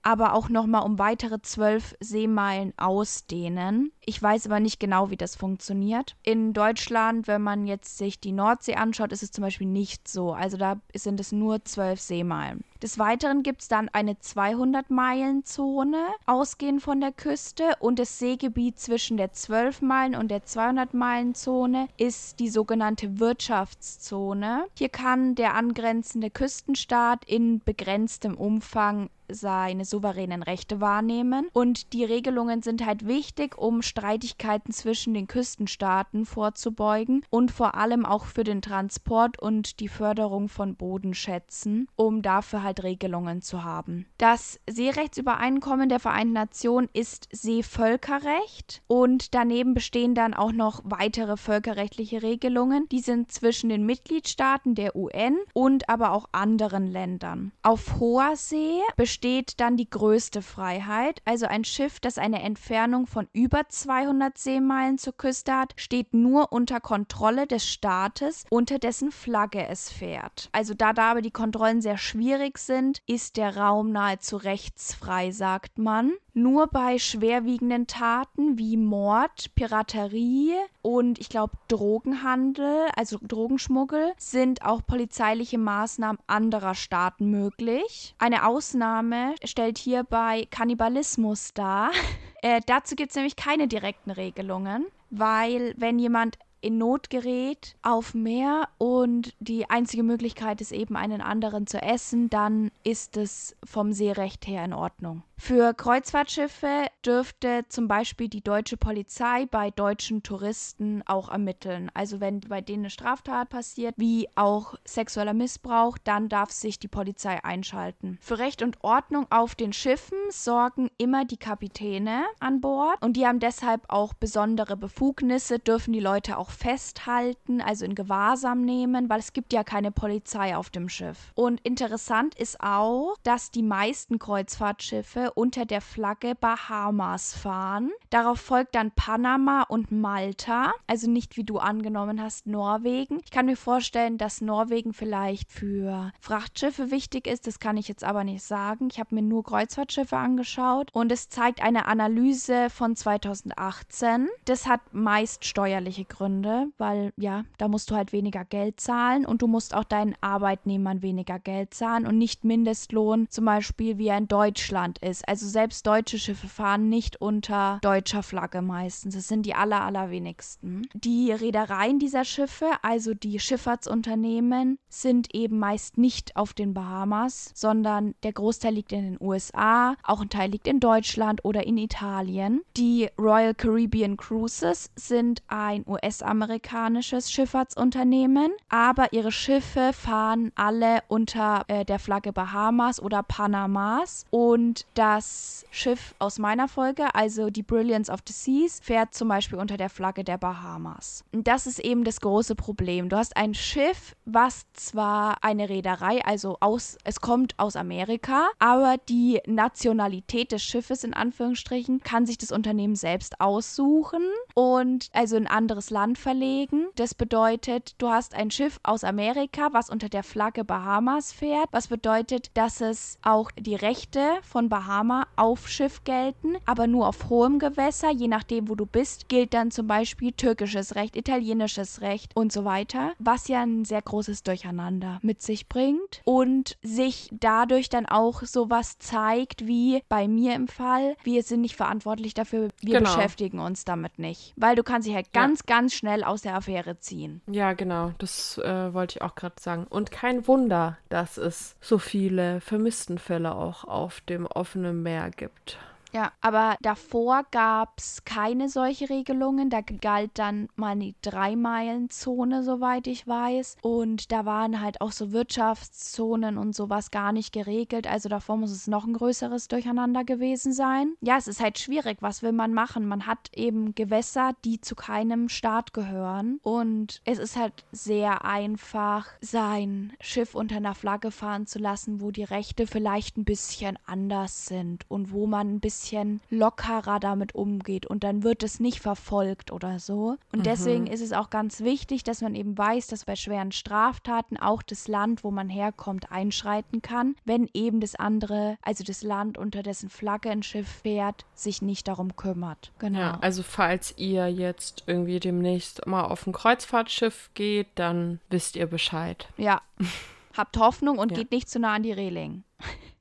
[0.04, 3.90] aber auch nochmal um weitere zwölf Seemeilen ausdehnen.
[4.04, 6.14] Ich weiß aber nicht genau, wie das funktioniert.
[6.22, 10.32] In Deutschland, wenn man jetzt sich die Nordsee anschaut, ist es zum Beispiel nicht so.
[10.32, 12.62] Also da sind es nur zwölf Seemeilen.
[12.82, 15.96] Des Weiteren gibt es dann eine 200-Meilen-Zone,
[16.26, 17.72] ausgehend von der Küste.
[17.78, 24.66] Und das Seegebiet zwischen der 12-Meilen- und der 200-Meilen-Zone ist die sogenannte Wirtschaftszone.
[24.76, 31.48] Hier kann der angrenzende Küstenstaat in begrenztem Umfang seine souveränen Rechte wahrnehmen.
[31.52, 38.04] Und die Regelungen sind halt wichtig, um Streitigkeiten zwischen den Küstenstaaten vorzubeugen und vor allem
[38.04, 44.06] auch für den Transport und die Förderung von Bodenschätzen, um dafür Regelungen zu haben.
[44.18, 52.22] Das Seerechtsübereinkommen der Vereinten Nationen ist Seevölkerrecht und daneben bestehen dann auch noch weitere völkerrechtliche
[52.22, 52.88] Regelungen.
[52.90, 57.52] Die sind zwischen den Mitgliedstaaten der UN und aber auch anderen Ländern.
[57.62, 63.28] Auf hoher See besteht dann die größte Freiheit, also ein Schiff, das eine Entfernung von
[63.32, 69.66] über 200 Seemeilen zur Küste hat, steht nur unter Kontrolle des Staates, unter dessen Flagge
[69.68, 70.48] es fährt.
[70.52, 75.78] Also da da aber die Kontrollen sehr schwierig sind, ist der Raum nahezu rechtsfrei, sagt
[75.78, 76.12] man.
[76.32, 84.82] Nur bei schwerwiegenden Taten wie Mord, Piraterie und ich glaube Drogenhandel, also Drogenschmuggel, sind auch
[84.86, 88.14] polizeiliche Maßnahmen anderer Staaten möglich.
[88.18, 91.90] Eine Ausnahme stellt hierbei Kannibalismus dar.
[92.42, 98.14] Äh, dazu gibt es nämlich keine direkten Regelungen, weil wenn jemand in Not gerät auf
[98.14, 103.92] Meer und die einzige Möglichkeit ist eben einen anderen zu essen, dann ist es vom
[103.92, 105.22] Seerecht her in Ordnung.
[105.36, 111.90] Für Kreuzfahrtschiffe dürfte zum Beispiel die deutsche Polizei bei deutschen Touristen auch ermitteln.
[111.92, 116.88] Also wenn bei denen eine Straftat passiert, wie auch sexueller Missbrauch, dann darf sich die
[116.88, 118.18] Polizei einschalten.
[118.22, 123.26] Für Recht und Ordnung auf den Schiffen sorgen immer die Kapitäne an Bord und die
[123.26, 129.20] haben deshalb auch besondere Befugnisse, dürfen die Leute auch festhalten, also in Gewahrsam nehmen, weil
[129.20, 131.32] es gibt ja keine Polizei auf dem Schiff.
[131.34, 137.90] Und interessant ist auch, dass die meisten Kreuzfahrtschiffe unter der Flagge Bahamas fahren.
[138.10, 143.20] Darauf folgt dann Panama und Malta, also nicht wie du angenommen hast Norwegen.
[143.24, 148.04] Ich kann mir vorstellen, dass Norwegen vielleicht für Frachtschiffe wichtig ist, das kann ich jetzt
[148.04, 148.88] aber nicht sagen.
[148.90, 154.28] Ich habe mir nur Kreuzfahrtschiffe angeschaut und es zeigt eine Analyse von 2018.
[154.44, 159.42] Das hat meist steuerliche Gründe, weil ja, da musst du halt weniger Geld zahlen und
[159.42, 164.18] du musst auch deinen Arbeitnehmern weniger Geld zahlen und nicht Mindestlohn, zum Beispiel wie er
[164.18, 165.28] in Deutschland ist ist.
[165.28, 169.14] Also selbst deutsche Schiffe fahren nicht unter deutscher Flagge meistens.
[169.14, 170.88] Das sind die aller, allerwenigsten.
[170.94, 178.14] Die Reedereien dieser Schiffe, also die Schifffahrtsunternehmen, sind eben meist nicht auf den Bahamas, sondern
[178.22, 182.62] der Großteil liegt in den USA, auch ein Teil liegt in Deutschland oder in Italien.
[182.76, 191.84] Die Royal Caribbean Cruises sind ein US-amerikanisches Schifffahrtsunternehmen, aber ihre Schiffe fahren alle unter äh,
[191.84, 198.20] der Flagge Bahamas oder Panamas und das Schiff aus meiner Folge, also die Brilliance of
[198.26, 201.24] the Seas, fährt zum Beispiel unter der Flagge der Bahamas.
[201.32, 203.10] Und das ist eben das große Problem.
[203.10, 208.96] Du hast ein Schiff, was zwar eine Reederei, also aus, es kommt aus Amerika, aber
[209.10, 214.22] die Nationalität des Schiffes in Anführungsstrichen kann sich das Unternehmen selbst aussuchen
[214.54, 216.86] und also ein anderes Land verlegen.
[216.94, 221.88] Das bedeutet, du hast ein Schiff aus Amerika, was unter der Flagge Bahamas fährt, was
[221.88, 227.58] bedeutet, dass es auch die Rechte von Bahama auf Schiff gelten, aber nur auf hohem
[227.58, 232.52] Gewässer, je nachdem, wo du bist, gilt dann zum Beispiel türkisches Recht, italienisches Recht und
[232.52, 238.06] so weiter, was ja ein sehr großes Durcheinander mit sich bringt und sich dadurch dann
[238.06, 243.12] auch sowas zeigt wie bei mir im Fall, wir sind nicht verantwortlich dafür, wir genau.
[243.12, 245.74] beschäftigen uns damit nicht, weil du kannst dich halt ganz, ja.
[245.74, 247.42] ganz schnell aus der Affäre ziehen.
[247.50, 249.88] Ja, genau, das äh, wollte ich auch gerade sagen.
[249.90, 255.78] Und kein Wunder, dass es so viele Vermisstenfälle auch auf dem offenen Meer gibt.
[256.14, 259.68] Ja, aber davor gab es keine solche Regelungen.
[259.68, 263.78] Da galt dann mal die Drei-Meilen-Zone, soweit ich weiß.
[263.82, 268.06] Und da waren halt auch so Wirtschaftszonen und sowas gar nicht geregelt.
[268.06, 271.14] Also davor muss es noch ein größeres Durcheinander gewesen sein.
[271.20, 272.18] Ja, es ist halt schwierig.
[272.20, 273.08] Was will man machen?
[273.08, 276.60] Man hat eben Gewässer, die zu keinem Staat gehören.
[276.62, 282.30] Und es ist halt sehr einfach, sein Schiff unter einer Flagge fahren zu lassen, wo
[282.30, 287.54] die Rechte vielleicht ein bisschen anders sind und wo man ein bisschen bisschen lockerer damit
[287.54, 290.36] umgeht und dann wird es nicht verfolgt oder so.
[290.52, 290.62] Und mhm.
[290.64, 294.82] deswegen ist es auch ganz wichtig, dass man eben weiß, dass bei schweren Straftaten auch
[294.82, 299.82] das Land, wo man herkommt, einschreiten kann, wenn eben das andere, also das Land, unter
[299.82, 302.92] dessen Flagge ein Schiff fährt, sich nicht darum kümmert.
[302.98, 303.18] Genau.
[303.18, 308.86] Ja, also falls ihr jetzt irgendwie demnächst mal auf ein Kreuzfahrtschiff geht, dann wisst ihr
[308.86, 309.48] Bescheid.
[309.56, 309.80] Ja.
[310.56, 311.38] Habt Hoffnung und ja.
[311.38, 312.62] geht nicht zu nah an die Reling.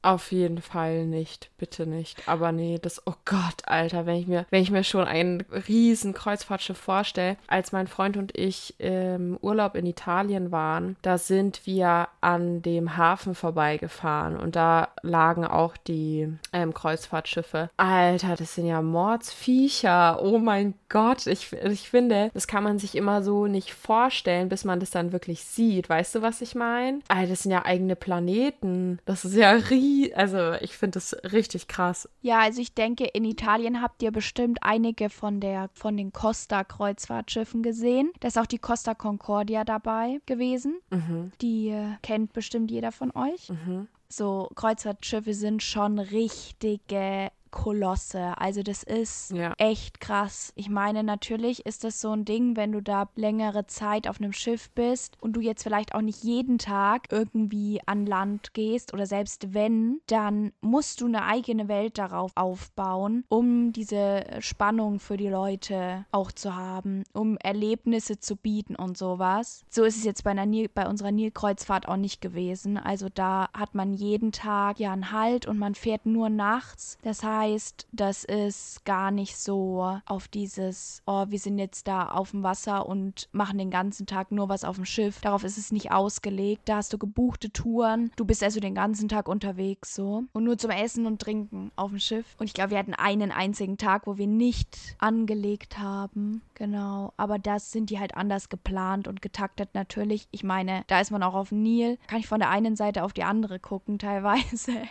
[0.03, 2.27] Auf jeden Fall nicht, bitte nicht.
[2.27, 6.11] Aber nee, das, oh Gott, Alter, wenn ich mir, wenn ich mir schon ein riesen
[6.11, 12.09] Kreuzfahrtschiff vorstelle, als mein Freund und ich im Urlaub in Italien waren, da sind wir
[12.19, 17.69] an dem Hafen vorbeigefahren und da lagen auch die ähm, Kreuzfahrtschiffe.
[17.77, 20.21] Alter, das sind ja Mordsviecher.
[20.21, 24.65] Oh mein Gott, ich, ich finde, das kann man sich immer so nicht vorstellen, bis
[24.65, 25.87] man das dann wirklich sieht.
[25.87, 26.99] Weißt du, was ich meine?
[27.07, 28.99] Alter, das sind ja eigene Planeten.
[29.05, 32.09] Das ist ja riesig also ich finde das richtig krass.
[32.21, 36.63] Ja, also ich denke, in Italien habt ihr bestimmt einige von der von den Costa
[36.63, 38.11] Kreuzfahrtschiffen gesehen.
[38.19, 40.79] Da ist auch die Costa Concordia dabei gewesen.
[40.89, 41.31] Mhm.
[41.41, 43.49] Die äh, kennt bestimmt jeder von euch.
[43.49, 43.87] Mhm.
[44.09, 48.35] So Kreuzfahrtschiffe sind schon richtige Kolosse.
[48.39, 49.53] Also das ist ja.
[49.59, 50.51] echt krass.
[50.55, 54.33] Ich meine, natürlich ist das so ein Ding, wenn du da längere Zeit auf einem
[54.33, 59.05] Schiff bist und du jetzt vielleicht auch nicht jeden Tag irgendwie an Land gehst oder
[59.05, 65.29] selbst wenn, dann musst du eine eigene Welt darauf aufbauen, um diese Spannung für die
[65.29, 69.63] Leute auch zu haben, um Erlebnisse zu bieten und sowas.
[69.69, 72.79] So ist es jetzt bei, einer Nil bei unserer Nilkreuzfahrt auch nicht gewesen.
[72.79, 76.97] Also da hat man jeden Tag ja einen Halt und man fährt nur nachts.
[77.03, 82.07] Das heißt, heißt, das ist gar nicht so auf dieses, oh, wir sind jetzt da
[82.07, 85.19] auf dem Wasser und machen den ganzen Tag nur was auf dem Schiff.
[85.21, 86.63] Darauf ist es nicht ausgelegt.
[86.65, 88.11] Da hast du gebuchte Touren.
[88.15, 90.23] Du bist also den ganzen Tag unterwegs so.
[90.31, 92.35] Und nur zum Essen und Trinken auf dem Schiff.
[92.39, 96.41] Und ich glaube, wir hatten einen einzigen Tag, wo wir nicht angelegt haben.
[96.55, 97.13] Genau.
[97.17, 100.27] Aber das sind die halt anders geplant und getaktet natürlich.
[100.31, 101.97] Ich meine, da ist man auch auf dem Nil.
[102.07, 104.71] Kann ich von der einen Seite auf die andere gucken teilweise.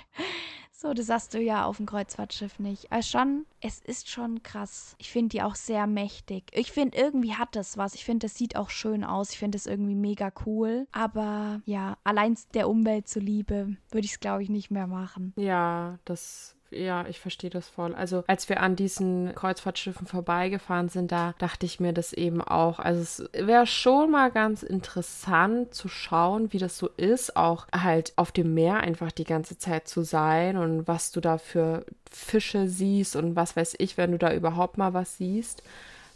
[0.83, 2.91] So, das hast du ja auf dem Kreuzfahrtschiff nicht.
[2.91, 4.97] Also schon, es ist schon krass.
[4.99, 6.51] Ich finde die auch sehr mächtig.
[6.51, 7.95] Ich finde, irgendwie hat das was.
[7.95, 9.30] Ich finde, das sieht auch schön aus.
[9.30, 10.89] Ich finde das irgendwie mega cool.
[10.91, 15.33] Aber ja, allein der Umwelt zuliebe würde ich es, glaube ich, nicht mehr machen.
[15.37, 17.95] Ja, das ja, ich verstehe das voll.
[17.95, 22.79] Also als wir an diesen Kreuzfahrtschiffen vorbeigefahren sind, da dachte ich mir das eben auch.
[22.79, 28.12] Also es wäre schon mal ganz interessant zu schauen, wie das so ist, auch halt
[28.16, 32.68] auf dem Meer einfach die ganze Zeit zu sein und was du da für Fische
[32.68, 35.62] siehst und was weiß ich, wenn du da überhaupt mal was siehst.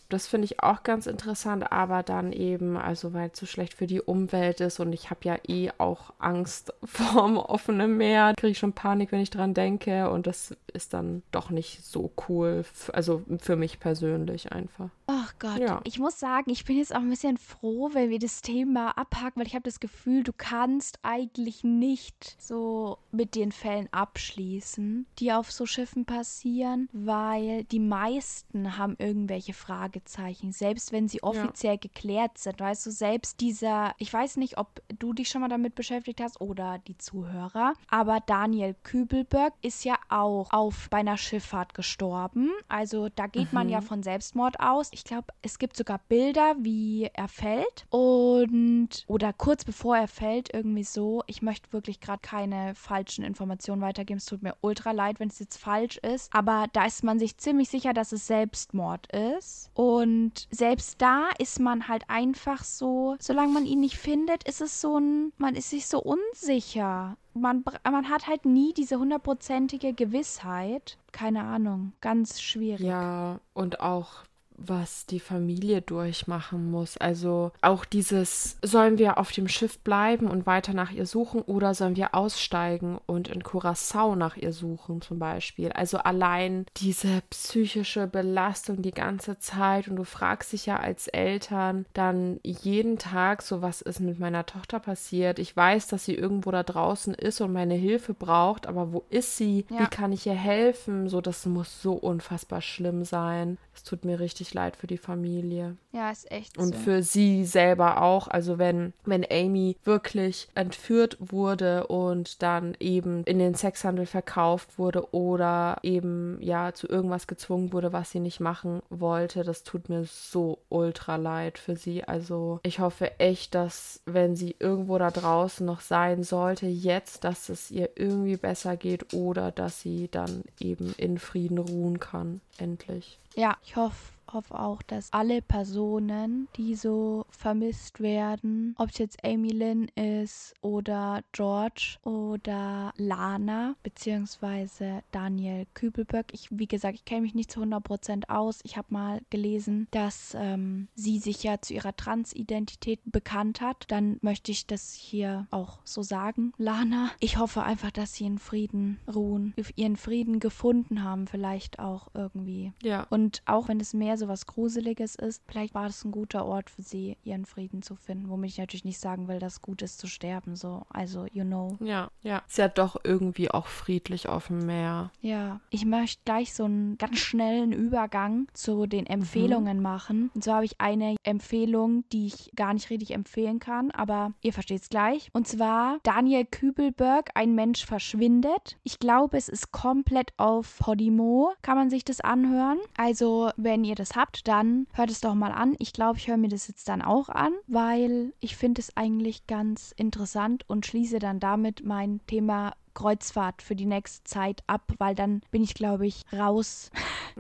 [0.09, 3.89] Das finde ich auch ganz interessant, aber dann eben, also weil es so schlecht für
[3.89, 8.59] die Umwelt ist und ich habe ja eh auch Angst vorm offenen Meer, kriege ich
[8.59, 13.23] schon Panik, wenn ich dran denke und das ist dann doch nicht so cool, also
[13.39, 14.91] für mich persönlich einfach.
[15.09, 15.81] Ach Gott, ja.
[15.85, 19.41] ich muss sagen, ich bin jetzt auch ein bisschen froh, wenn wir das Thema abhaken,
[19.41, 25.33] weil ich habe das Gefühl, du kannst eigentlich nicht so mit den Fällen abschließen, die
[25.33, 31.81] auf so Schiffen passieren, weil die meisten haben irgendwelche Fragezeichen, selbst wenn sie offiziell ja.
[31.81, 32.59] geklärt sind.
[32.59, 36.41] Weißt du, selbst dieser, ich weiß nicht, ob du dich schon mal damit beschäftigt hast
[36.41, 42.51] oder die Zuhörer, aber Daniel Kübelberg ist ja auch auf bei einer Schifffahrt gestorben.
[42.67, 43.55] Also da geht mhm.
[43.55, 43.85] man ja mhm.
[43.85, 44.91] von Selbstmord aus.
[44.97, 50.55] Ich glaube, es gibt sogar Bilder, wie er fällt und oder kurz bevor er fällt,
[50.55, 51.23] irgendwie so.
[51.27, 54.17] Ich möchte wirklich gerade keine falschen Informationen weitergeben.
[54.17, 57.37] Es tut mir ultra leid, wenn es jetzt falsch ist, aber da ist man sich
[57.37, 59.71] ziemlich sicher, dass es Selbstmord ist.
[59.75, 64.81] Und selbst da ist man halt einfach so, solange man ihn nicht findet, ist es
[64.81, 67.19] so ein, man ist sich so unsicher.
[67.35, 70.97] Man, man hat halt nie diese hundertprozentige Gewissheit.
[71.13, 72.81] Keine Ahnung, ganz schwierig.
[72.81, 74.25] Ja, und auch
[74.59, 76.97] was die Familie durchmachen muss.
[76.97, 81.75] Also auch dieses, sollen wir auf dem Schiff bleiben und weiter nach ihr suchen oder
[81.75, 85.73] sollen wir aussteigen und in Curacao nach ihr suchen zum Beispiel.
[85.73, 91.87] Also allein diese psychische Belastung die ganze Zeit und du fragst dich ja als Eltern
[91.93, 95.39] dann jeden Tag so, was ist mit meiner Tochter passiert?
[95.39, 99.37] Ich weiß, dass sie irgendwo da draußen ist und meine Hilfe braucht, aber wo ist
[99.37, 99.67] sie?
[99.71, 99.81] Ja.
[99.81, 101.09] Wie kann ich ihr helfen?
[101.09, 103.59] So, das muss so unfassbar schlimm sein.
[103.75, 105.77] Es tut mir richtig leid für die Familie.
[105.93, 106.81] Ja, ist echt Und so.
[106.81, 108.29] für sie selber auch.
[108.29, 115.13] Also wenn, wenn Amy wirklich entführt wurde und dann eben in den Sexhandel verkauft wurde
[115.15, 120.05] oder eben ja zu irgendwas gezwungen wurde, was sie nicht machen wollte, das tut mir
[120.05, 122.05] so ultra leid für sie.
[122.05, 127.49] Also ich hoffe echt, dass wenn sie irgendwo da draußen noch sein sollte, jetzt, dass
[127.49, 132.41] es ihr irgendwie besser geht oder dass sie dann eben in Frieden ruhen kann.
[132.59, 133.19] Endlich.
[133.35, 139.25] Ja, ich hoffe hoffe auch, dass alle Personen, die so vermisst werden, ob es jetzt
[139.25, 146.27] Amy Lynn ist oder George oder Lana beziehungsweise Daniel Kübelböck.
[146.33, 148.61] Ich, wie gesagt, ich kenne mich nicht zu 100% aus.
[148.63, 153.87] Ich habe mal gelesen, dass ähm, sie sich ja zu ihrer Transidentität bekannt hat.
[153.89, 157.11] Dann möchte ich das hier auch so sagen, Lana.
[157.21, 162.73] Ich hoffe einfach, dass sie in Frieden ruhen, ihren Frieden gefunden haben, vielleicht auch irgendwie.
[162.83, 163.07] Ja.
[163.09, 166.71] Und auch wenn es mehr so was Gruseliges ist, vielleicht war das ein guter Ort
[166.71, 168.29] für sie, ihren Frieden zu finden.
[168.29, 170.83] Womit ich natürlich nicht sagen will, dass gut ist zu sterben, so.
[170.89, 171.77] Also, you know.
[171.81, 172.43] Ja, ja.
[172.49, 175.11] Ist ja doch irgendwie auch friedlich auf dem Meer.
[175.21, 175.61] Ja.
[175.71, 179.83] Ich möchte gleich so einen ganz schnellen Übergang zu den Empfehlungen mhm.
[179.83, 180.31] machen.
[180.35, 184.53] Und zwar habe ich eine Empfehlung, die ich gar nicht richtig empfehlen kann, aber ihr
[184.53, 185.29] versteht es gleich.
[185.33, 188.77] Und zwar Daniel Kübelberg, Ein Mensch verschwindet.
[188.83, 191.53] Ich glaube, es ist komplett auf Podimo.
[191.63, 192.79] Kann man sich das anhören?
[192.97, 195.75] Also, wenn ihr das habt, dann hört es doch mal an.
[195.79, 199.47] Ich glaube, ich höre mir das jetzt dann auch an, weil ich finde es eigentlich
[199.47, 205.15] ganz interessant und schließe dann damit mein Thema Kreuzfahrt für die nächste Zeit ab, weil
[205.15, 206.91] dann bin ich, glaube ich, raus.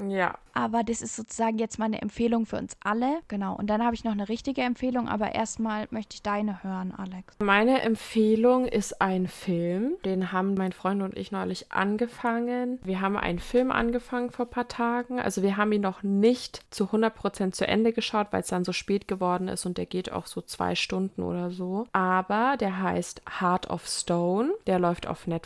[0.08, 0.38] Ja.
[0.52, 3.20] Aber das ist sozusagen jetzt meine Empfehlung für uns alle.
[3.28, 3.56] Genau.
[3.56, 7.34] Und dann habe ich noch eine richtige Empfehlung, aber erstmal möchte ich deine hören, Alex.
[7.40, 9.96] Meine Empfehlung ist ein Film.
[10.04, 12.78] Den haben mein Freund und ich neulich angefangen.
[12.84, 15.20] Wir haben einen Film angefangen vor ein paar Tagen.
[15.20, 18.72] Also wir haben ihn noch nicht zu 100% zu Ende geschaut, weil es dann so
[18.72, 21.86] spät geworden ist und der geht auch so zwei Stunden oder so.
[21.92, 24.52] Aber der heißt Heart of Stone.
[24.66, 25.45] Der läuft auf Netflix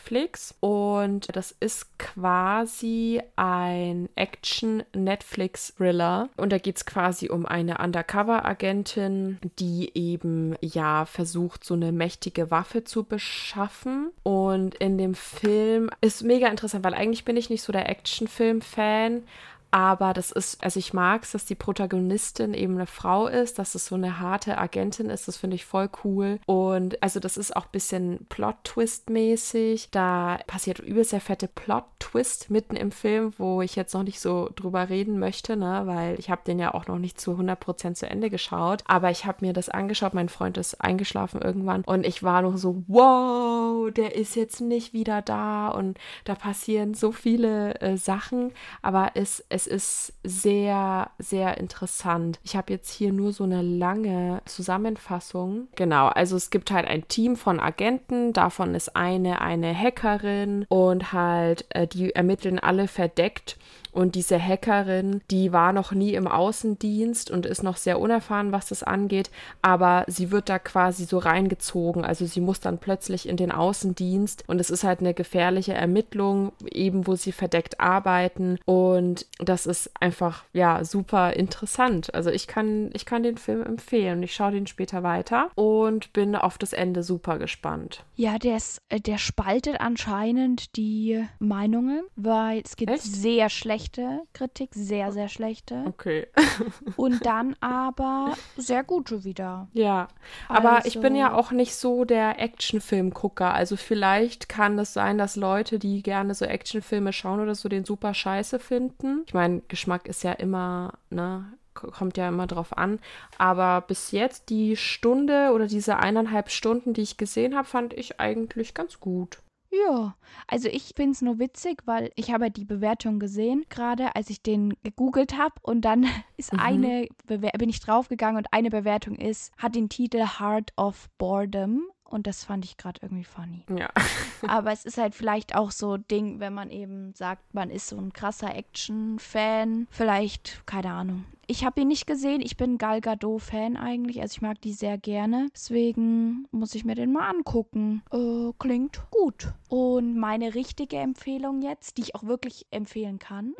[0.60, 6.28] und das ist quasi ein Action- Netflix-Thriller.
[6.36, 12.50] Und da geht es quasi um eine Undercover-Agentin, die eben ja versucht, so eine mächtige
[12.50, 14.10] Waffe zu beschaffen.
[14.22, 19.22] Und in dem Film ist mega interessant, weil eigentlich bin ich nicht so der Actionfilm-Fan,
[19.70, 23.74] aber das ist, also ich mag es, dass die Protagonistin eben eine Frau ist, dass
[23.74, 25.28] es so eine harte Agentin ist.
[25.28, 26.40] Das finde ich voll cool.
[26.46, 29.90] Und also das ist auch ein bisschen Plot-Twist-mäßig.
[29.90, 34.50] Da passiert übelst der fette Plot-Twist mitten im Film, wo ich jetzt noch nicht so
[34.56, 35.82] drüber reden möchte, ne?
[35.84, 38.82] weil ich habe den ja auch noch nicht zu 100% zu Ende geschaut.
[38.86, 40.14] Aber ich habe mir das angeschaut.
[40.14, 44.92] Mein Freund ist eingeschlafen irgendwann und ich war noch so, wow, der ist jetzt nicht
[44.92, 48.52] wieder da und da passieren so viele äh, Sachen.
[48.82, 52.38] Aber es, es es ist sehr, sehr interessant.
[52.44, 55.68] Ich habe jetzt hier nur so eine lange Zusammenfassung.
[55.76, 61.12] Genau, also es gibt halt ein Team von Agenten, davon ist eine eine Hackerin und
[61.12, 63.58] halt äh, die ermitteln alle verdeckt
[63.92, 68.68] Und diese Hackerin, die war noch nie im Außendienst und ist noch sehr unerfahren, was
[68.68, 69.30] das angeht,
[69.62, 72.04] aber sie wird da quasi so reingezogen.
[72.04, 76.52] Also sie muss dann plötzlich in den Außendienst und es ist halt eine gefährliche Ermittlung,
[76.70, 78.58] eben wo sie verdeckt arbeiten.
[78.64, 82.14] Und das ist einfach, ja, super interessant.
[82.14, 84.22] Also ich kann, ich kann den Film empfehlen.
[84.22, 88.04] Ich schaue den später weiter und bin auf das Ende super gespannt.
[88.16, 93.02] Ja, der, ist, äh, der spaltet anscheinend die Meinungen, weil es gibt Echt?
[93.02, 93.48] sehr
[93.80, 95.84] schlechte Kritik, sehr, sehr schlechte.
[95.86, 96.28] Okay.
[96.96, 99.68] und dann aber sehr gute wieder.
[99.72, 100.08] Ja,
[100.48, 103.52] aber also, ich bin ja auch nicht so der Actionfilm-Gucker.
[103.54, 107.84] Also vielleicht kann es sein, dass Leute, die gerne so Actionfilme schauen oder so, den
[107.84, 109.22] super scheiße finden.
[109.26, 112.98] Ich meine, Geschmack ist ja immer, ne, kommt ja immer drauf an.
[113.38, 118.20] Aber bis jetzt die Stunde oder diese eineinhalb Stunden, die ich gesehen habe, fand ich
[118.20, 119.38] eigentlich ganz gut.
[119.72, 120.16] Ja,
[120.48, 124.42] also ich finde es nur witzig, weil ich habe die Bewertung gesehen, gerade als ich
[124.42, 126.06] den gegoogelt habe und dann
[126.36, 126.58] ist mhm.
[126.58, 131.84] eine Bewer bin ich draufgegangen und eine Bewertung ist, hat den Titel Heart of Boredom
[132.10, 133.64] und das fand ich gerade irgendwie funny.
[133.74, 133.88] Ja.
[134.48, 137.96] Aber es ist halt vielleicht auch so Ding, wenn man eben sagt, man ist so
[137.96, 139.86] ein krasser Action-Fan.
[139.90, 141.24] Vielleicht, keine Ahnung.
[141.46, 142.40] Ich habe ihn nicht gesehen.
[142.40, 144.20] Ich bin Gal Gadot-Fan eigentlich.
[144.20, 145.48] Also ich mag die sehr gerne.
[145.52, 148.02] Deswegen muss ich mir den mal angucken.
[148.12, 149.52] Äh, klingt gut.
[149.68, 153.54] Und meine richtige Empfehlung jetzt, die ich auch wirklich empfehlen kann,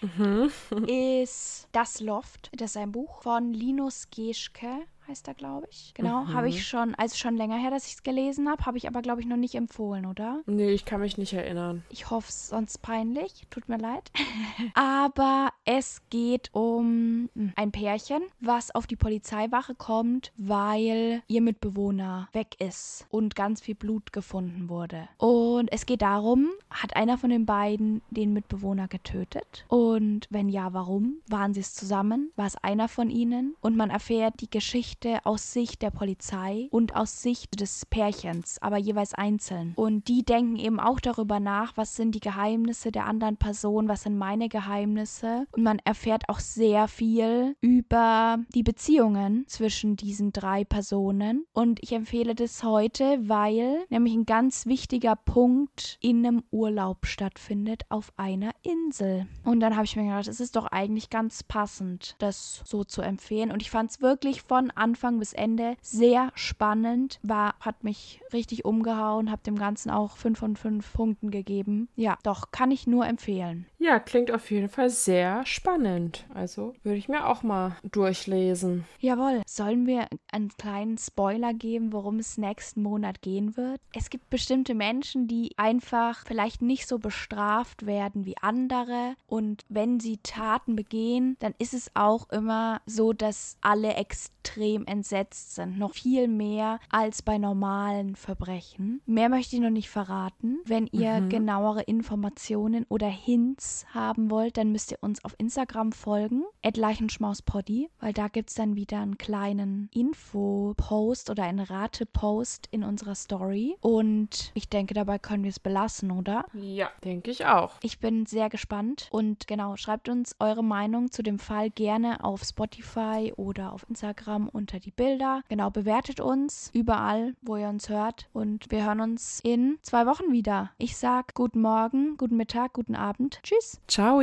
[0.00, 0.50] mhm.
[0.86, 2.50] ist Das Loft.
[2.56, 5.92] Das ist ein Buch von Linus Geschke heißt er, glaube ich.
[5.94, 6.34] Genau, mhm.
[6.34, 9.02] habe ich schon, also schon länger her, dass ich es gelesen habe, habe ich aber,
[9.02, 10.40] glaube ich, noch nicht empfohlen, oder?
[10.46, 11.82] Nee, ich kann mich nicht erinnern.
[11.90, 14.10] Ich hoffe es sonst peinlich, tut mir leid.
[14.74, 22.28] aber es geht um hm, ein Pärchen, was auf die Polizeiwache kommt, weil ihr Mitbewohner
[22.32, 25.08] weg ist und ganz viel Blut gefunden wurde.
[25.18, 29.64] Und es geht darum, hat einer von den beiden den Mitbewohner getötet?
[29.68, 31.16] Und wenn ja, warum?
[31.28, 32.30] Waren sie es zusammen?
[32.36, 33.56] War es einer von ihnen?
[33.60, 38.60] Und man erfährt die Geschichte Geschichte aus Sicht der Polizei und aus Sicht des Pärchens,
[38.60, 39.72] aber jeweils einzeln.
[39.74, 44.02] Und die denken eben auch darüber nach, was sind die Geheimnisse der anderen Person, was
[44.02, 45.46] sind meine Geheimnisse.
[45.52, 51.46] Und man erfährt auch sehr viel über die Beziehungen zwischen diesen drei Personen.
[51.52, 57.84] Und ich empfehle das heute, weil nämlich ein ganz wichtiger Punkt in einem Urlaub stattfindet
[57.88, 59.26] auf einer Insel.
[59.44, 63.00] Und dann habe ich mir gedacht, es ist doch eigentlich ganz passend, das so zu
[63.00, 63.50] empfehlen.
[63.50, 67.20] Und ich fand es wirklich von Anfang bis Ende sehr spannend.
[67.22, 71.88] War, hat mich richtig umgehauen, habe dem Ganzen auch 5 von 5 Punkten gegeben.
[71.94, 73.66] Ja, doch, kann ich nur empfehlen.
[73.78, 76.26] Ja, klingt auf jeden Fall sehr spannend.
[76.34, 78.84] Also würde ich mir auch mal durchlesen.
[78.98, 79.42] Jawohl.
[79.46, 83.80] Sollen wir einen kleinen Spoiler geben, worum es nächsten Monat gehen wird?
[83.94, 89.14] Es gibt bestimmte Menschen, die einfach vielleicht nicht so bestraft werden wie andere.
[89.26, 94.86] Und wenn sie Taten begehen, dann ist es auch immer so, dass alle extrem extrem
[94.86, 95.78] entsetzt sind.
[95.78, 99.00] Noch viel mehr als bei normalen Verbrechen.
[99.06, 100.58] Mehr möchte ich noch nicht verraten.
[100.64, 101.28] Wenn ihr mhm.
[101.28, 106.44] genauere Informationen oder Hints haben wollt, dann müsst ihr uns auf Instagram folgen.
[106.82, 113.14] Leichenschmauspoddy, weil da gibt es dann wieder einen kleinen Info-Post oder einen Rate-Post in unserer
[113.14, 113.76] Story.
[113.80, 116.46] Und ich denke, dabei können wir es belassen, oder?
[116.54, 117.74] Ja, denke ich auch.
[117.82, 122.42] Ich bin sehr gespannt und genau, schreibt uns eure Meinung zu dem Fall gerne auf
[122.42, 125.42] Spotify oder auf Instagram unter die Bilder.
[125.48, 128.28] Genau, bewertet uns überall, wo ihr uns hört.
[128.32, 130.70] Und wir hören uns in zwei Wochen wieder.
[130.78, 133.40] Ich sag guten Morgen, guten Mittag, guten Abend.
[133.42, 133.80] Tschüss.
[133.88, 134.22] Ciao.